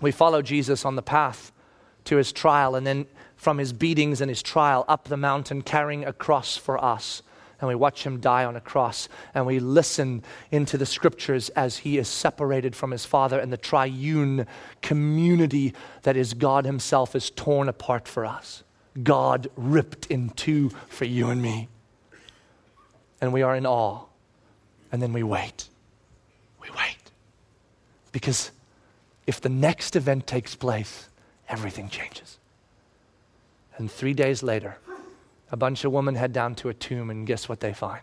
[0.00, 1.52] We follow Jesus on the path
[2.04, 6.04] to his trial and then from his beatings and his trial up the mountain carrying
[6.04, 7.22] a cross for us.
[7.60, 11.78] And we watch him die on a cross and we listen into the scriptures as
[11.78, 14.46] he is separated from his Father and the triune
[14.80, 18.62] community that is God himself is torn apart for us.
[19.02, 21.68] God ripped in two for you and me.
[23.20, 24.04] And we are in awe.
[24.90, 25.68] And then we wait.
[26.62, 26.96] We wait.
[28.12, 28.50] Because
[29.30, 31.08] if the next event takes place,
[31.48, 32.38] everything changes.
[33.76, 34.78] And three days later,
[35.52, 38.02] a bunch of women head down to a tomb, and guess what they find?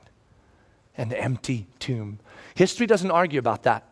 [0.97, 2.19] An empty tomb.
[2.55, 3.83] History doesn't argue about that.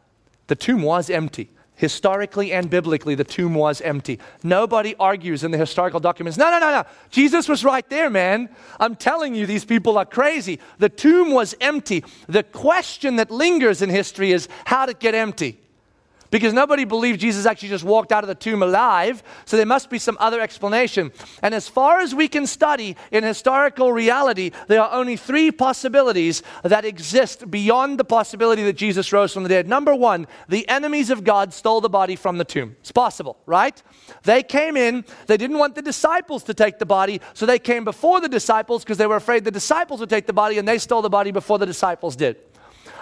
[0.47, 1.49] The tomb was empty.
[1.75, 4.17] Historically and biblically, the tomb was empty.
[4.41, 6.37] Nobody argues in the historical documents.
[6.37, 6.83] No, no, no, no.
[7.09, 8.47] Jesus was right there, man.
[8.79, 10.61] I'm telling you, these people are crazy.
[10.77, 12.05] The tomb was empty.
[12.27, 15.59] The question that lingers in history is how did it get empty?
[16.35, 19.23] Because nobody believed Jesus actually just walked out of the tomb alive.
[19.45, 21.13] So there must be some other explanation.
[21.41, 26.43] And as far as we can study in historical reality, there are only three possibilities
[26.63, 29.69] that exist beyond the possibility that Jesus rose from the dead.
[29.69, 32.75] Number one, the enemies of God stole the body from the tomb.
[32.81, 33.81] It's possible, right?
[34.23, 37.85] They came in, they didn't want the disciples to take the body, so they came
[37.85, 40.79] before the disciples because they were afraid the disciples would take the body, and they
[40.79, 42.35] stole the body before the disciples did.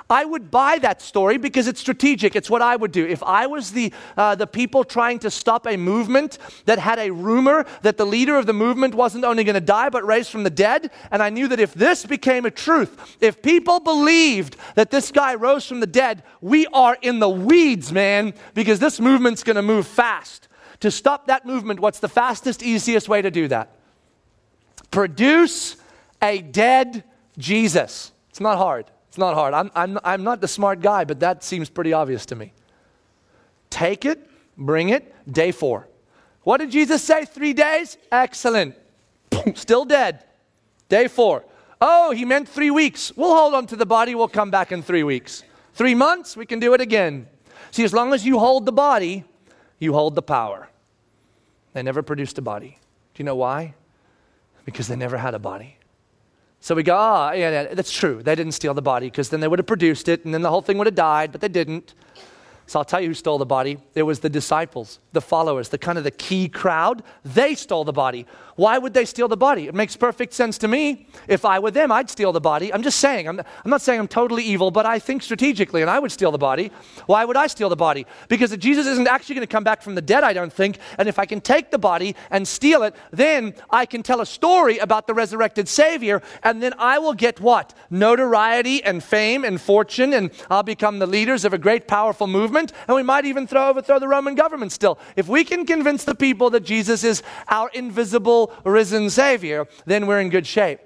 [0.09, 2.35] I would buy that story because it's strategic.
[2.35, 3.05] It's what I would do.
[3.05, 7.11] If I was the, uh, the people trying to stop a movement that had a
[7.11, 10.43] rumor that the leader of the movement wasn't only going to die but raised from
[10.43, 14.91] the dead, and I knew that if this became a truth, if people believed that
[14.91, 19.43] this guy rose from the dead, we are in the weeds, man, because this movement's
[19.43, 20.47] going to move fast.
[20.81, 23.77] To stop that movement, what's the fastest, easiest way to do that?
[24.91, 25.77] Produce
[26.21, 27.03] a dead
[27.37, 28.11] Jesus.
[28.29, 28.85] It's not hard.
[29.13, 29.53] It's not hard.
[29.53, 32.51] I'm, I'm, I'm not the smart guy, but that seems pretty obvious to me.
[33.69, 35.87] Take it, bring it, day four.
[36.41, 37.23] What did Jesus say?
[37.25, 37.95] Three days?
[38.11, 38.75] Excellent.
[39.53, 40.25] Still dead.
[40.89, 41.45] Day four.
[41.79, 43.15] Oh, he meant three weeks.
[43.15, 44.15] We'll hold on to the body.
[44.15, 45.43] We'll come back in three weeks.
[45.75, 47.27] Three months, we can do it again.
[47.69, 49.25] See, as long as you hold the body,
[49.77, 50.69] you hold the power.
[51.73, 52.79] They never produced a body.
[53.13, 53.75] Do you know why?
[54.65, 55.77] Because they never had a body.
[56.63, 58.23] So we go, ah, oh, yeah, yeah, that's true.
[58.23, 60.49] They didn't steal the body because then they would have produced it and then the
[60.49, 61.93] whole thing would have died, but they didn't.
[62.67, 63.79] So I'll tell you who stole the body.
[63.95, 67.03] It was the disciples, the followers, the kind of the key crowd.
[67.25, 68.25] They stole the body.
[68.55, 69.67] Why would they steal the body?
[69.67, 71.07] It makes perfect sense to me.
[71.27, 72.71] If I were them, I'd steal the body.
[72.73, 75.89] I'm just saying, I'm, I'm not saying I'm totally evil, but I think strategically, and
[75.89, 76.71] I would steal the body.
[77.07, 78.05] Why would I steal the body?
[78.27, 80.77] Because Jesus isn't actually going to come back from the dead, I don't think.
[80.97, 84.25] And if I can take the body and steal it, then I can tell a
[84.25, 87.73] story about the resurrected Savior, and then I will get what?
[87.89, 92.71] Notoriety and fame and fortune, and I'll become the leaders of a great, powerful movement,
[92.87, 94.99] and we might even throw overthrow the Roman government still.
[95.15, 100.19] If we can convince the people that Jesus is our invisible risen Savior, then we're
[100.19, 100.79] in good shape.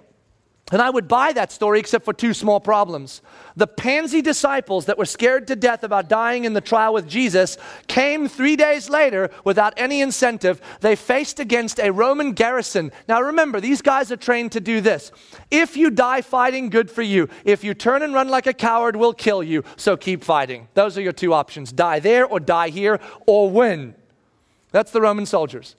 [0.70, 3.22] And I would buy that story except for two small problems.
[3.56, 7.58] The pansy disciples that were scared to death about dying in the trial with Jesus
[7.88, 10.60] came three days later without any incentive.
[10.82, 12.91] They faced against a Roman garrison.
[13.08, 15.13] Now remember, these guys are trained to do this.
[15.50, 17.30] If you die fighting, good for you.
[17.46, 19.63] If you turn and run like a coward, we'll kill you.
[19.78, 20.67] So keep fighting.
[20.74, 23.96] Those are your two options die there or die here or win.
[24.72, 25.78] That's the Roman soldiers.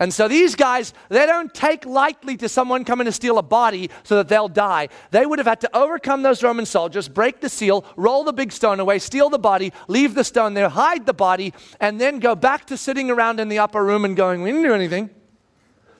[0.00, 3.90] And so these guys, they don't take lightly to someone coming to steal a body
[4.04, 4.88] so that they'll die.
[5.10, 8.52] They would have had to overcome those Roman soldiers, break the seal, roll the big
[8.52, 12.36] stone away, steal the body, leave the stone there, hide the body, and then go
[12.36, 15.10] back to sitting around in the upper room and going, We didn't do anything.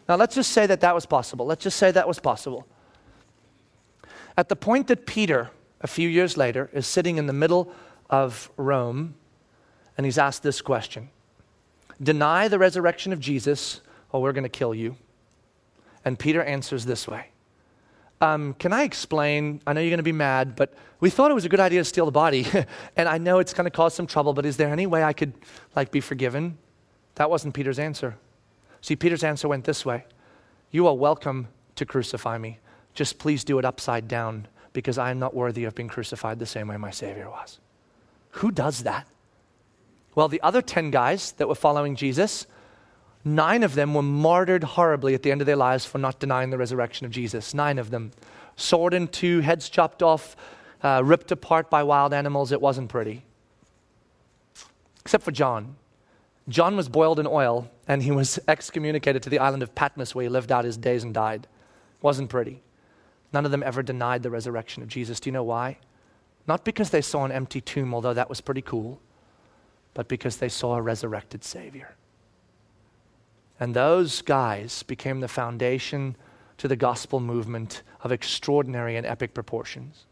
[0.09, 1.45] Now let's just say that that was possible.
[1.45, 2.67] Let's just say that was possible.
[4.37, 7.73] At the point that Peter, a few years later, is sitting in the middle
[8.09, 9.17] of Rome
[9.97, 11.11] and he's asked this question
[12.01, 13.81] Deny the resurrection of Jesus
[14.13, 14.97] Oh, we're going to kill you.
[16.05, 17.29] And Peter answers this way
[18.21, 19.61] um, Can I explain?
[19.67, 21.81] I know you're going to be mad, but we thought it was a good idea
[21.81, 22.47] to steal the body.
[22.97, 25.13] and I know it's going to cause some trouble, but is there any way I
[25.13, 25.33] could
[25.77, 26.59] like be forgiven?
[27.17, 28.17] That wasn't Peter's answer.
[28.81, 30.05] See, Peter's answer went this way
[30.71, 32.59] You are welcome to crucify me.
[32.95, 36.47] Just please do it upside down because I am not worthy of being crucified the
[36.47, 37.59] same way my Savior was.
[38.33, 39.07] Who does that?
[40.15, 42.47] Well, the other 10 guys that were following Jesus,
[43.35, 46.49] Nine of them were martyred horribly at the end of their lives for not denying
[46.49, 47.53] the resurrection of Jesus.
[47.53, 48.13] Nine of them.
[48.57, 50.35] Sword in two, heads chopped off,
[50.83, 52.53] uh, ripped apart by wild animals.
[52.53, 53.25] It wasn't pretty.
[55.03, 55.77] Except for John.
[56.49, 60.23] John was boiled in oil and he was excommunicated to the island of Patmos where
[60.23, 61.47] he lived out his days and died.
[62.01, 62.63] Wasn't pretty.
[63.31, 65.21] None of them ever denied the resurrection of Jesus.
[65.21, 65.77] Do you know why?
[66.47, 69.03] Not because they saw an empty tomb, although that was pretty cool,
[69.93, 71.95] but because they saw a resurrected Savior.
[73.61, 76.17] And those guys became the foundation
[76.59, 80.07] to the gospel movement of extraordinary and epic proportions.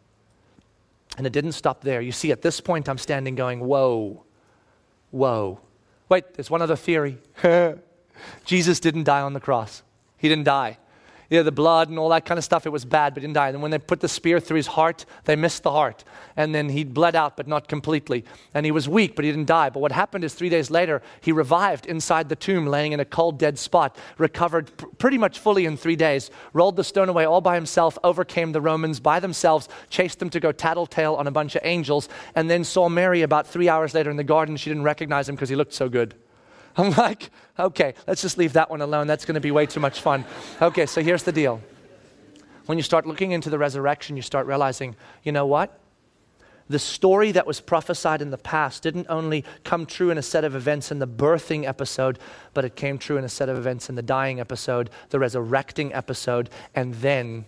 [1.17, 2.01] And it didn't stop there.
[2.01, 4.25] You see, at this point, I'm standing going, Whoa,
[5.11, 5.61] whoa.
[6.09, 7.19] Wait, there's one other theory.
[8.45, 9.83] Jesus didn't die on the cross,
[10.17, 10.79] he didn't die
[11.31, 13.27] you know, the blood and all that kind of stuff, it was bad, but he
[13.27, 13.49] didn't die.
[13.49, 16.05] And when they put the spear through his heart, they missed the heart.
[16.37, 18.25] And then he bled out, but not completely.
[18.55, 19.71] And he was weak, but he didn't die.
[19.71, 23.05] But what happened is three days later, he revived inside the tomb, laying in a
[23.05, 27.25] cold, dead spot, recovered pr- pretty much fully in three days, rolled the stone away
[27.25, 31.31] all by himself, overcame the Romans by themselves, chased them to go tattletale on a
[31.31, 34.57] bunch of angels, and then saw Mary about three hours later in the garden.
[34.57, 36.15] She didn't recognize him because he looked so good.
[36.79, 39.07] I'm like, okay, let's just leave that one alone.
[39.07, 40.25] That's going to be way too much fun.
[40.61, 41.61] Okay, so here's the deal.
[42.67, 45.81] When you start looking into the resurrection, you start realizing, you know what?
[46.69, 50.45] the story that was prophesied in the past didn't only come true in a set
[50.45, 52.19] of events in the birthing episode,
[52.55, 55.93] but it came true in a set of events in the dying episode, the resurrecting
[55.95, 57.45] episode, and then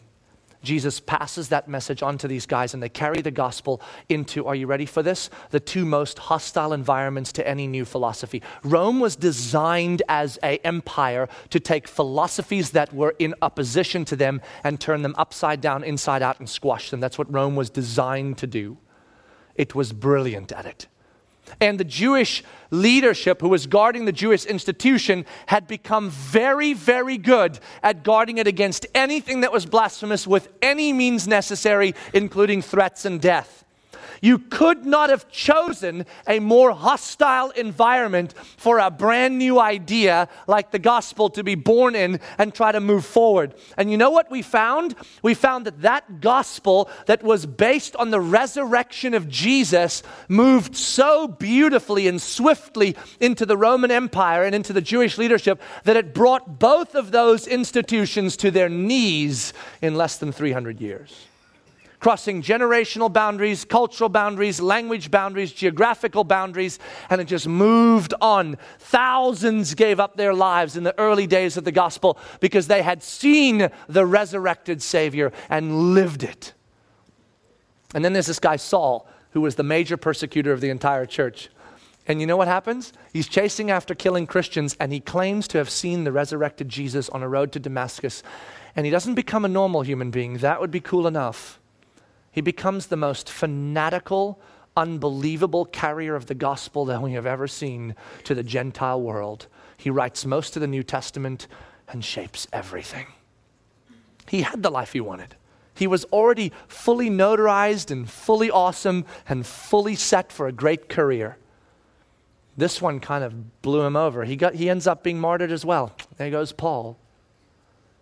[0.62, 4.54] Jesus passes that message on to these guys and they carry the gospel into, are
[4.54, 5.30] you ready for this?
[5.50, 8.42] The two most hostile environments to any new philosophy.
[8.64, 14.40] Rome was designed as an empire to take philosophies that were in opposition to them
[14.64, 17.00] and turn them upside down, inside out, and squash them.
[17.00, 18.78] That's what Rome was designed to do.
[19.54, 20.86] It was brilliant at it.
[21.60, 27.58] And the Jewish leadership who was guarding the Jewish institution had become very, very good
[27.82, 33.20] at guarding it against anything that was blasphemous with any means necessary, including threats and
[33.20, 33.64] death.
[34.20, 40.70] You could not have chosen a more hostile environment for a brand new idea like
[40.70, 43.54] the gospel to be born in and try to move forward.
[43.76, 44.94] And you know what we found?
[45.22, 51.28] We found that that gospel that was based on the resurrection of Jesus moved so
[51.28, 56.58] beautifully and swiftly into the Roman Empire and into the Jewish leadership that it brought
[56.58, 61.27] both of those institutions to their knees in less than 300 years
[62.00, 66.78] crossing generational boundaries, cultural boundaries, language boundaries, geographical boundaries,
[67.10, 68.56] and it just moved on.
[68.78, 73.02] Thousands gave up their lives in the early days of the gospel because they had
[73.02, 76.54] seen the resurrected Savior and lived it.
[77.94, 81.48] And then there's this guy, Saul, who was the major persecutor of the entire church.
[82.06, 82.92] And you know what happens?
[83.12, 87.22] He's chasing after killing Christians, and he claims to have seen the resurrected Jesus on
[87.22, 88.22] a road to Damascus.
[88.74, 90.38] And he doesn't become a normal human being.
[90.38, 91.60] That would be cool enough.
[92.30, 94.40] He becomes the most fanatical,
[94.76, 99.46] unbelievable carrier of the gospel that we have ever seen to the Gentile world.
[99.76, 101.46] He writes most of the New Testament
[101.88, 103.06] and shapes everything.
[104.28, 105.36] He had the life he wanted.
[105.74, 111.36] He was already fully notarized and fully awesome and fully set for a great career.
[112.56, 114.24] This one kind of blew him over.
[114.24, 115.92] He, got, he ends up being martyred as well.
[116.16, 116.98] There goes Paul.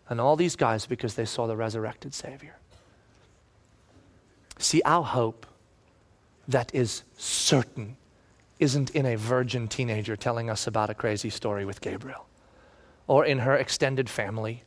[0.08, 2.56] And all these guys because they saw the resurrected Savior.
[4.58, 5.46] See, our hope
[6.48, 7.96] that is certain
[8.58, 12.26] isn't in a virgin teenager telling us about a crazy story with Gabriel,
[13.06, 14.62] or in her extended family,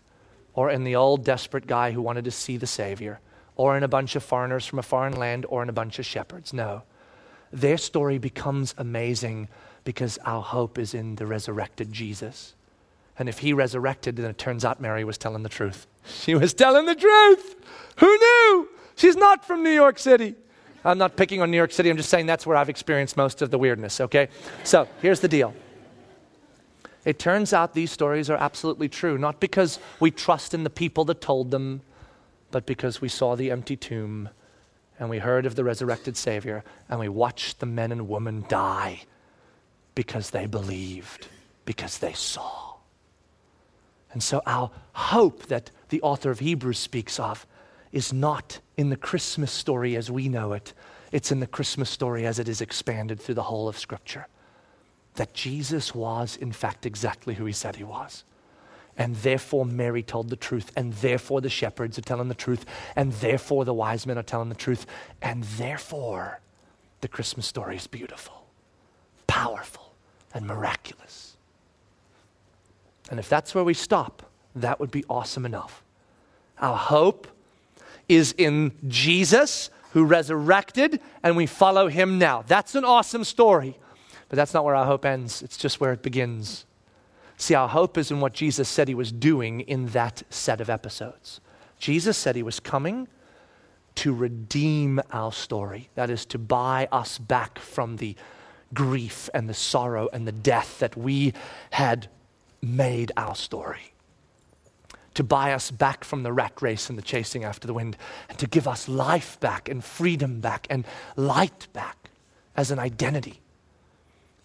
[0.54, 3.20] or in the old desperate guy who wanted to see the Savior,
[3.56, 6.06] or in a bunch of foreigners from a foreign land, or in a bunch of
[6.06, 6.54] shepherds.
[6.54, 6.84] No.
[7.52, 9.48] Their story becomes amazing
[9.84, 12.54] because our hope is in the resurrected Jesus.
[13.18, 15.88] And if he resurrected, then it turns out Mary was telling the truth.
[16.06, 17.56] She was telling the truth.
[17.98, 18.70] Who knew?
[19.00, 20.36] She's not from New York City.
[20.84, 21.89] I'm not picking on New York City.
[21.89, 24.28] I'm just saying that's where I've experienced most of the weirdness, okay?
[24.66, 25.54] So here's the deal.
[27.06, 31.06] It turns out these stories are absolutely true, not because we trust in the people
[31.06, 31.80] that told them,
[32.52, 34.28] but because we saw the empty tomb
[35.00, 39.04] and we heard of the resurrected Savior and we watched the men and women die
[39.95, 41.30] because they believed,
[41.64, 42.74] because they saw.
[44.12, 47.47] And so, our hope that the author of Hebrews speaks of
[47.92, 50.74] is not in the Christmas story as we know it,
[51.12, 54.28] it's in the Christmas story as it is expanded through the whole of Scripture.
[55.16, 58.24] That Jesus was, in fact, exactly who he said he was.
[58.96, 62.66] And therefore, Mary told the truth, and therefore, the shepherds are telling the truth,
[62.96, 64.86] and therefore, the wise men are telling the truth,
[65.22, 66.42] and therefore,
[67.02, 68.46] the Christmas story is beautiful,
[69.26, 69.94] powerful,
[70.34, 71.38] and miraculous.
[73.10, 75.84] And if that's where we stop, that would be awesome enough.
[76.60, 77.28] Our hope
[78.10, 82.43] is in Jesus who resurrected, and we follow him now.
[82.45, 83.78] That's an awesome story,
[84.28, 85.41] but that's not where our hope ends.
[85.41, 86.66] It's just where it begins.
[87.38, 90.70] See, our hope is in what Jesus said he was doing in that set of
[90.70, 91.39] episodes.
[91.80, 93.07] Jesus said he was coming
[93.95, 98.16] to redeem our story, that is, to buy us back from the
[98.74, 101.34] grief and the sorrow and the death that we
[101.72, 102.07] had
[102.62, 103.93] made our story
[105.20, 107.97] to buy us back from the rat race and the chasing after the wind,
[108.30, 110.86] and to give us life back and freedom back and
[111.17, 112.09] light back
[112.55, 113.41] as an identity.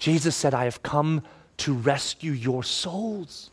[0.00, 1.22] Jesus said, I have come
[1.58, 3.52] to rescue your souls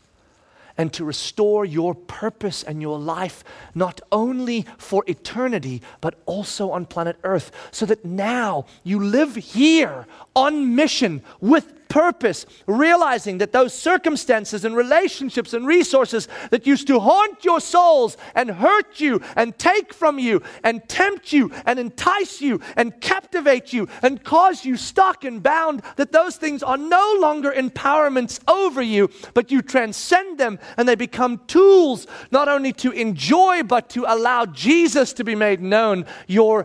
[0.76, 6.86] and to restore your purpose and your life, not only for eternity, but also on
[6.86, 13.74] planet Earth, so that now you live here on mission with purpose, realizing that those
[13.74, 19.58] circumstances and relationships and resources that used to haunt your souls and hurt you and
[19.58, 24.74] take from you and tempt you and entice you and captivate you and cause you
[24.74, 30.38] stuck and bound, that those things are no longer empowerments over you, but you transcend
[30.38, 35.34] them and they become tools not only to enjoy, but to allow Jesus to be
[35.34, 36.06] made known.
[36.26, 36.64] Your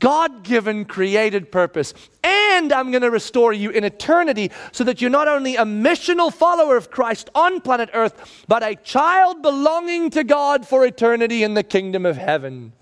[0.00, 1.94] God given created purpose.
[2.24, 6.32] And I'm going to restore you in eternity so that you're not only a missional
[6.32, 11.54] follower of Christ on planet Earth, but a child belonging to God for eternity in
[11.54, 12.72] the kingdom of heaven.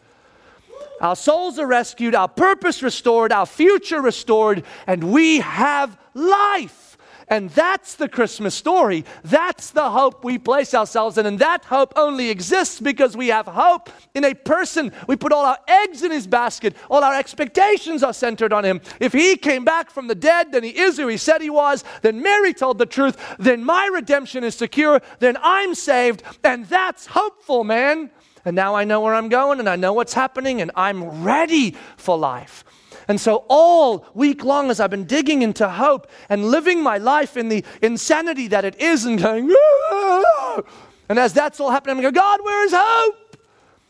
[1.00, 6.88] Our souls are rescued, our purpose restored, our future restored, and we have life.
[7.31, 9.05] And that's the Christmas story.
[9.22, 11.26] That's the hope we place ourselves in.
[11.26, 14.93] And that hope only exists because we have hope in a person.
[15.07, 18.81] We put all our eggs in his basket, all our expectations are centered on him.
[19.01, 21.85] If he came back from the dead, then he is who he said he was.
[22.03, 23.16] Then Mary told the truth.
[23.39, 25.01] Then my redemption is secure.
[25.18, 26.22] Then I'm saved.
[26.45, 28.11] And that's hopeful, man.
[28.45, 31.76] And now I know where I'm going and I know what's happening and I'm ready
[31.97, 32.64] for life.
[33.09, 37.38] And so, all week long, as I've been digging into hope and living my life
[37.38, 39.54] in the insanity that it is, and going,
[41.09, 43.38] and as that's all happening, I'm going, God, where is hope?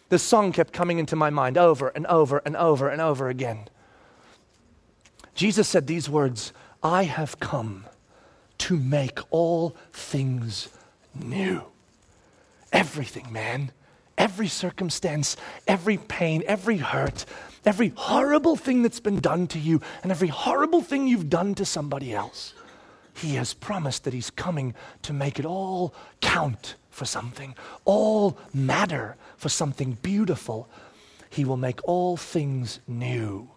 [0.09, 3.69] This song kept coming into my mind over and over and over and over again.
[5.35, 6.53] Jesus said these words
[6.83, 7.87] I have come
[8.59, 10.69] to make all things
[11.15, 11.63] new.
[12.73, 13.73] Everything, man.
[14.17, 17.25] Every circumstance, every pain, every hurt,
[17.69, 21.65] every horrible thing that's been done to you and every horrible thing you've done to
[21.65, 22.55] somebody else.
[23.15, 27.55] He has promised that He's coming to make it all count for something,
[27.85, 30.69] all matter for something beautiful.
[31.29, 33.51] He will make all things new.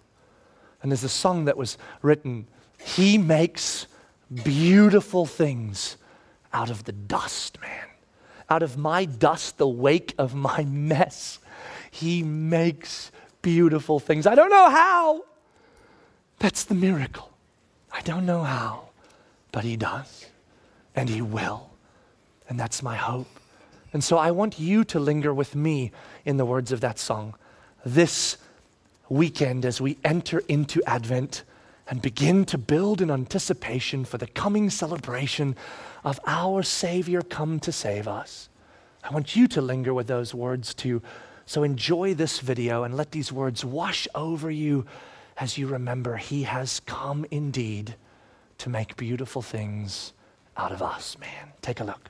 [0.81, 2.47] And there's a song that was written
[2.83, 3.87] He makes
[4.43, 5.95] beautiful things
[6.51, 7.87] out of the dust, man.
[8.49, 11.39] Out of my dust, the wake of my mess.
[11.89, 13.11] He makes
[13.41, 14.27] beautiful things.
[14.27, 15.23] I don't know how.
[16.39, 17.31] That's the miracle.
[17.91, 18.89] I don't know how,
[19.51, 20.27] but He does,
[20.95, 21.69] and He will.
[22.49, 23.27] And that's my hope.
[23.93, 25.91] And so I want you to linger with me
[26.25, 27.35] in the words of that song
[27.85, 28.37] this
[29.09, 31.43] weekend as we enter into Advent
[31.89, 35.55] and begin to build in anticipation for the coming celebration
[36.03, 38.47] of our Savior come to save us.
[39.03, 41.01] I want you to linger with those words too.
[41.51, 44.85] So enjoy this video and let these words wash over you
[45.35, 47.95] as you remember He has come indeed
[48.59, 50.13] to make beautiful things
[50.55, 51.51] out of us, man.
[51.61, 52.09] Take a look.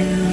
[0.00, 0.29] you.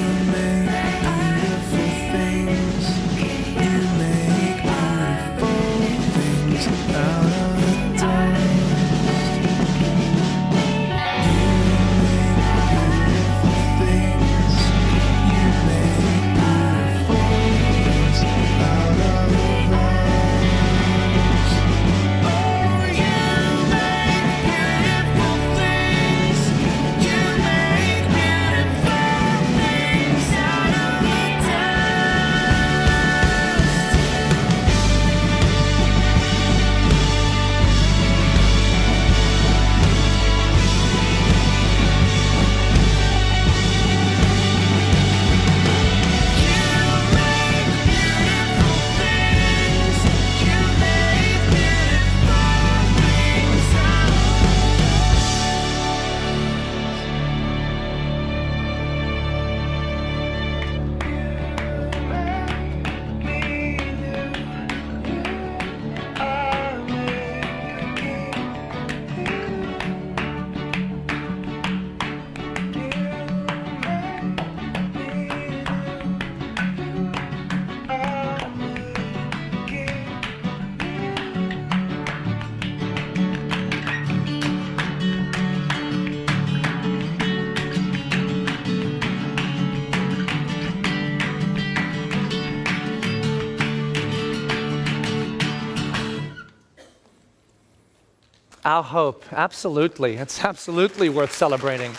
[98.67, 100.17] Our hope, absolutely.
[100.17, 101.95] It's absolutely worth celebrating.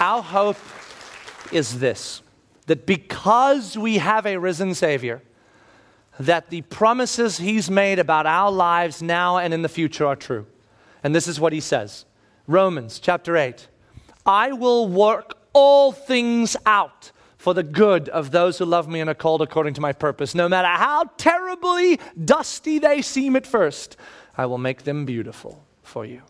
[0.00, 0.56] Our hope
[1.52, 2.22] is this
[2.66, 5.22] that because we have a risen Savior,
[6.18, 10.44] that the promises He's made about our lives now and in the future are true.
[11.04, 12.04] And this is what He says
[12.48, 13.68] Romans chapter 8
[14.26, 19.08] I will work all things out for the good of those who love me and
[19.08, 20.34] are called according to my purpose.
[20.34, 23.96] No matter how terribly dusty they seem at first,
[24.36, 26.22] I will make them beautiful for you.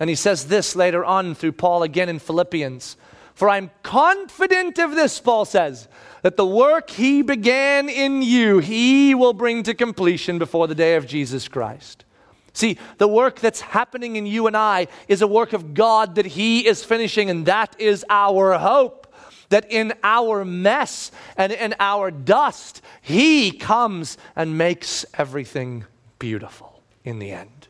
[0.00, 2.96] And he says this later on through Paul again in Philippians.
[3.34, 5.88] For I'm confident of this, Paul says,
[6.22, 10.96] that the work he began in you, he will bring to completion before the day
[10.96, 12.04] of Jesus Christ.
[12.52, 16.26] See, the work that's happening in you and I is a work of God that
[16.26, 19.06] He is finishing, and that is our hope.
[19.50, 25.84] That in our mess and in our dust, He comes and makes everything
[26.18, 26.77] beautiful
[27.08, 27.68] in the end.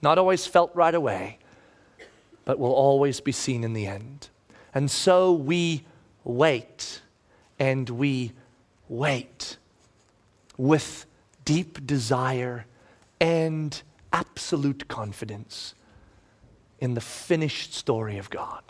[0.00, 1.38] Not always felt right away,
[2.44, 4.30] but will always be seen in the end.
[4.74, 5.84] And so we
[6.24, 7.02] wait
[7.58, 8.32] and we
[8.88, 9.58] wait
[10.56, 11.06] with
[11.44, 12.66] deep desire
[13.20, 13.82] and
[14.12, 15.74] absolute confidence
[16.80, 18.62] in the finished story of God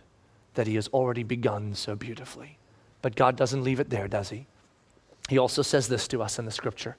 [0.55, 2.59] that He has already begun so beautifully.
[3.03, 4.47] But God doesn't leave it there, does He?
[5.29, 6.97] He also says this to us in the scripture.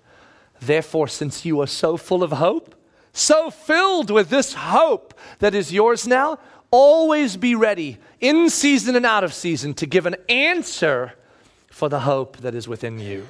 [0.59, 2.75] Therefore, since you are so full of hope,
[3.13, 6.39] so filled with this hope that is yours now,
[6.71, 11.13] always be ready in season and out of season to give an answer
[11.69, 13.27] for the hope that is within you.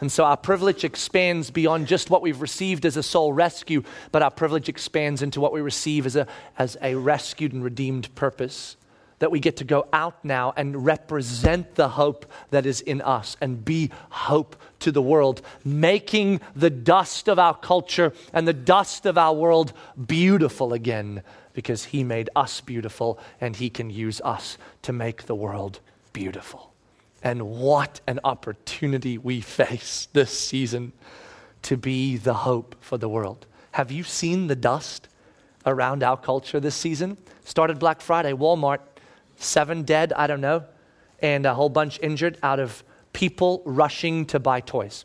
[0.00, 4.22] And so our privilege expands beyond just what we've received as a soul rescue, but
[4.22, 6.26] our privilege expands into what we receive as a,
[6.58, 8.76] as a rescued and redeemed purpose.
[9.20, 13.36] That we get to go out now and represent the hope that is in us
[13.40, 19.06] and be hope to the world, making the dust of our culture and the dust
[19.06, 19.72] of our world
[20.06, 25.34] beautiful again because He made us beautiful and He can use us to make the
[25.34, 25.80] world
[26.12, 26.72] beautiful.
[27.22, 30.92] And what an opportunity we face this season
[31.62, 33.46] to be the hope for the world.
[33.72, 35.08] Have you seen the dust
[35.66, 37.18] around our culture this season?
[37.44, 38.78] Started Black Friday, Walmart,
[39.40, 40.64] seven dead, I don't know,
[41.20, 45.04] and a whole bunch injured out of people rushing to buy toys.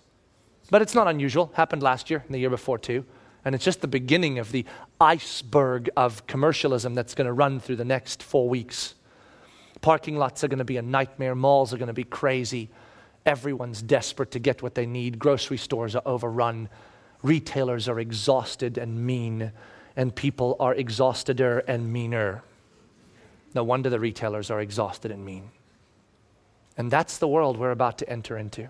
[0.70, 1.52] But it's not unusual.
[1.56, 3.06] Happened last year and the year before too.
[3.44, 4.66] And it's just the beginning of the
[5.00, 8.96] iceberg of commercialism that's going to run through the next four weeks.
[9.82, 11.36] Parking lots are going to be a nightmare.
[11.36, 12.70] Malls are going to be crazy.
[13.26, 15.20] Everyone's desperate to get what they need.
[15.20, 16.70] Grocery stores are overrun.
[17.22, 19.52] Retailers are exhausted and mean.
[19.96, 22.44] And people are exhausteder and meaner.
[23.56, 25.50] No wonder the retailers are exhausted and mean.
[26.78, 28.70] And that's the world we're about to enter into.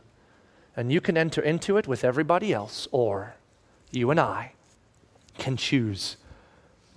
[0.78, 3.34] And you can enter into it with everybody else, or
[3.92, 4.54] you and I
[5.40, 6.18] can choose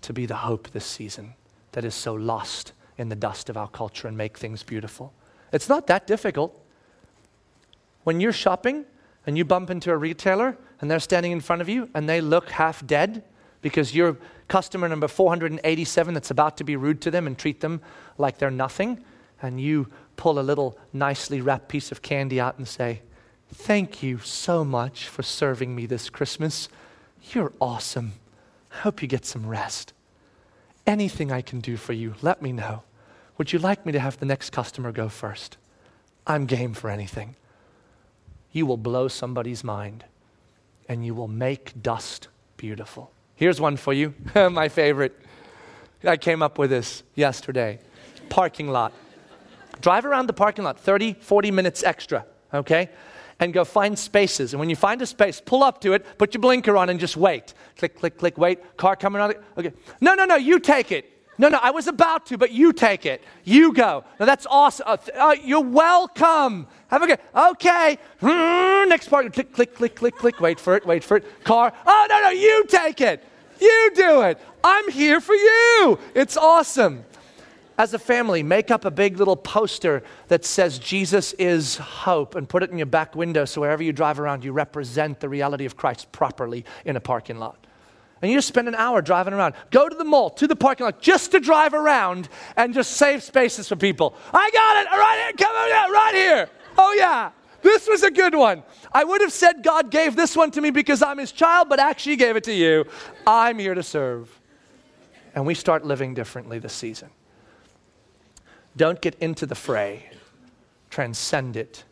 [0.03, 1.35] to be the hope this season
[1.73, 5.13] that is so lost in the dust of our culture and make things beautiful.
[5.53, 6.61] It's not that difficult.
[8.05, 8.85] When you're shopping
[9.27, 12.21] and you bump into a retailer and they're standing in front of you and they
[12.21, 13.25] look half dead
[13.63, 14.17] because you're
[14.49, 17.81] customer number 487 that's about to be rude to them and treat them
[18.17, 19.05] like they're nothing,
[19.41, 23.03] and you pull a little nicely wrapped piece of candy out and say,
[23.51, 26.69] Thank you so much for serving me this Christmas.
[27.33, 28.13] You're awesome.
[28.71, 29.95] I hope you get some rest.
[30.87, 32.83] Anything I can do for you, let me know.
[33.39, 35.57] Would you like me to have the next customer go first?
[36.27, 37.37] I'm game for anything.
[38.53, 40.05] You will blow somebody's mind
[40.89, 43.13] and you will make dust beautiful.
[43.39, 45.17] Here's one for you, my favorite.
[46.03, 47.79] I came up with this yesterday.
[48.31, 48.93] Parking lot.
[49.81, 52.91] Drive around the parking lot 30, 40 minutes extra, okay?
[53.39, 54.53] And go find spaces.
[54.55, 56.99] And when you find a space, pull up to it, put your blinker on, and
[56.99, 57.55] just wait.
[57.77, 58.77] Click, click, click, wait.
[58.77, 59.33] Car coming on.
[59.57, 59.73] Okay.
[60.01, 61.09] No, no, no, you take it.
[61.41, 63.23] No, no, I was about to, but you take it.
[63.45, 64.03] You go.
[64.19, 64.85] Now that's awesome.
[64.89, 66.67] Uh, uh, you're welcome.
[66.89, 67.21] Have a good.
[67.33, 67.99] Okay.
[68.19, 69.33] Hmm, next part.
[69.33, 70.41] Click, click, click, click, click.
[70.41, 70.85] Wait for it.
[70.85, 71.45] Wait for it.
[71.45, 71.73] Car.
[71.87, 73.25] Oh no, no, you take it.
[73.61, 74.39] You do it.
[74.63, 75.99] I'm here for you.
[76.15, 77.05] It's awesome.
[77.77, 82.49] As a family, make up a big little poster that says Jesus is hope and
[82.49, 85.65] put it in your back window so wherever you drive around, you represent the reality
[85.65, 87.69] of Christ properly in a parking lot
[88.23, 89.55] and you just spend an hour driving around.
[89.71, 93.23] Go to the mall, to the parking lot, just to drive around and just save
[93.23, 94.15] spaces for people.
[94.33, 96.49] I got it, right here, come on, right here.
[96.77, 97.31] Oh, yeah,
[97.63, 98.63] this was a good one.
[98.93, 101.81] I would have said God gave this one to me because I'm his child, but
[101.81, 102.87] actually gave it to you.
[103.27, 104.39] I'm here to serve.
[105.35, 107.11] And we start living differently this season.
[108.77, 110.11] Don't get into the fray,
[110.91, 111.85] transcend it,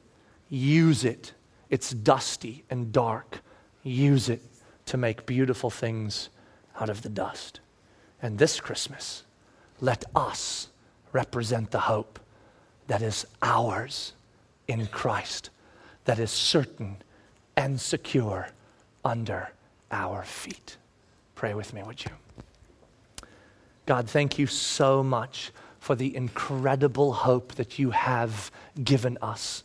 [0.49, 1.33] use it.
[1.69, 3.41] It's dusty and dark.
[3.83, 4.43] Use it
[4.87, 6.29] to make beautiful things
[6.81, 7.61] out of the dust.
[8.23, 9.25] And this Christmas,
[9.81, 10.69] let us
[11.13, 12.19] represent the hope
[12.87, 14.13] that is ours
[14.69, 15.51] in Christ,
[16.07, 16.97] that is certain
[17.57, 18.49] and secure
[19.05, 19.51] under
[19.91, 20.79] our feet.
[21.35, 22.11] Pray with me, would you?
[23.85, 28.51] God, thank you so much for the incredible hope that you have
[28.83, 29.63] given us.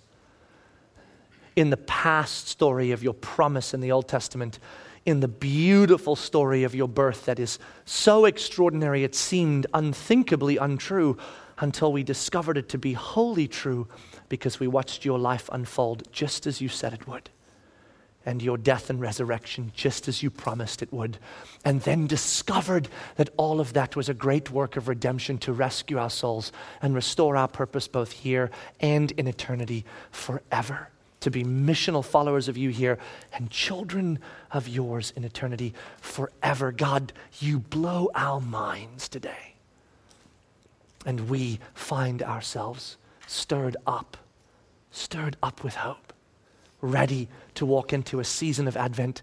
[1.56, 4.60] In the past story of your promise in the Old Testament,
[5.06, 11.18] in the beautiful story of your birth that is so extraordinary it seemed unthinkably untrue
[11.62, 13.88] until we discovered it to be wholly true
[14.28, 17.30] because we watched your life unfold just as you said it would
[18.26, 21.18] and your death and resurrection just as you promised it would,
[21.66, 25.98] and then discovered that all of that was a great work of redemption to rescue
[25.98, 26.52] our souls
[26.82, 30.90] and restore our purpose both here and in eternity forever.
[31.22, 32.98] To be missional followers of you here
[33.34, 34.20] and children
[34.52, 36.72] of yours in eternity forever.
[36.72, 39.51] God, you blow our minds today.
[41.06, 42.98] And we find ourselves
[43.28, 44.18] stirred up,
[44.92, 46.12] stirred up with hope
[46.82, 49.22] ready to walk into a season of Advent,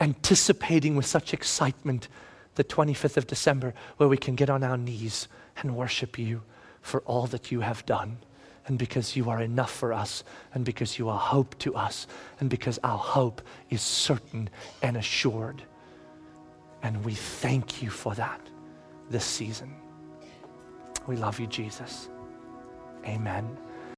[0.00, 2.08] anticipating with such excitement
[2.56, 5.28] the 25th of December, where we can get on our knees
[5.58, 6.42] and worship you
[6.80, 8.18] for all that you have done,
[8.66, 10.24] and because you are enough for us,
[10.54, 12.06] and because you are hope to us,
[12.40, 14.48] and because our hope is certain
[14.82, 15.62] and assured.
[16.82, 18.40] And we thank you for that
[19.10, 19.74] this season.
[21.06, 22.08] We love you, Jesus.
[23.06, 23.56] Amen.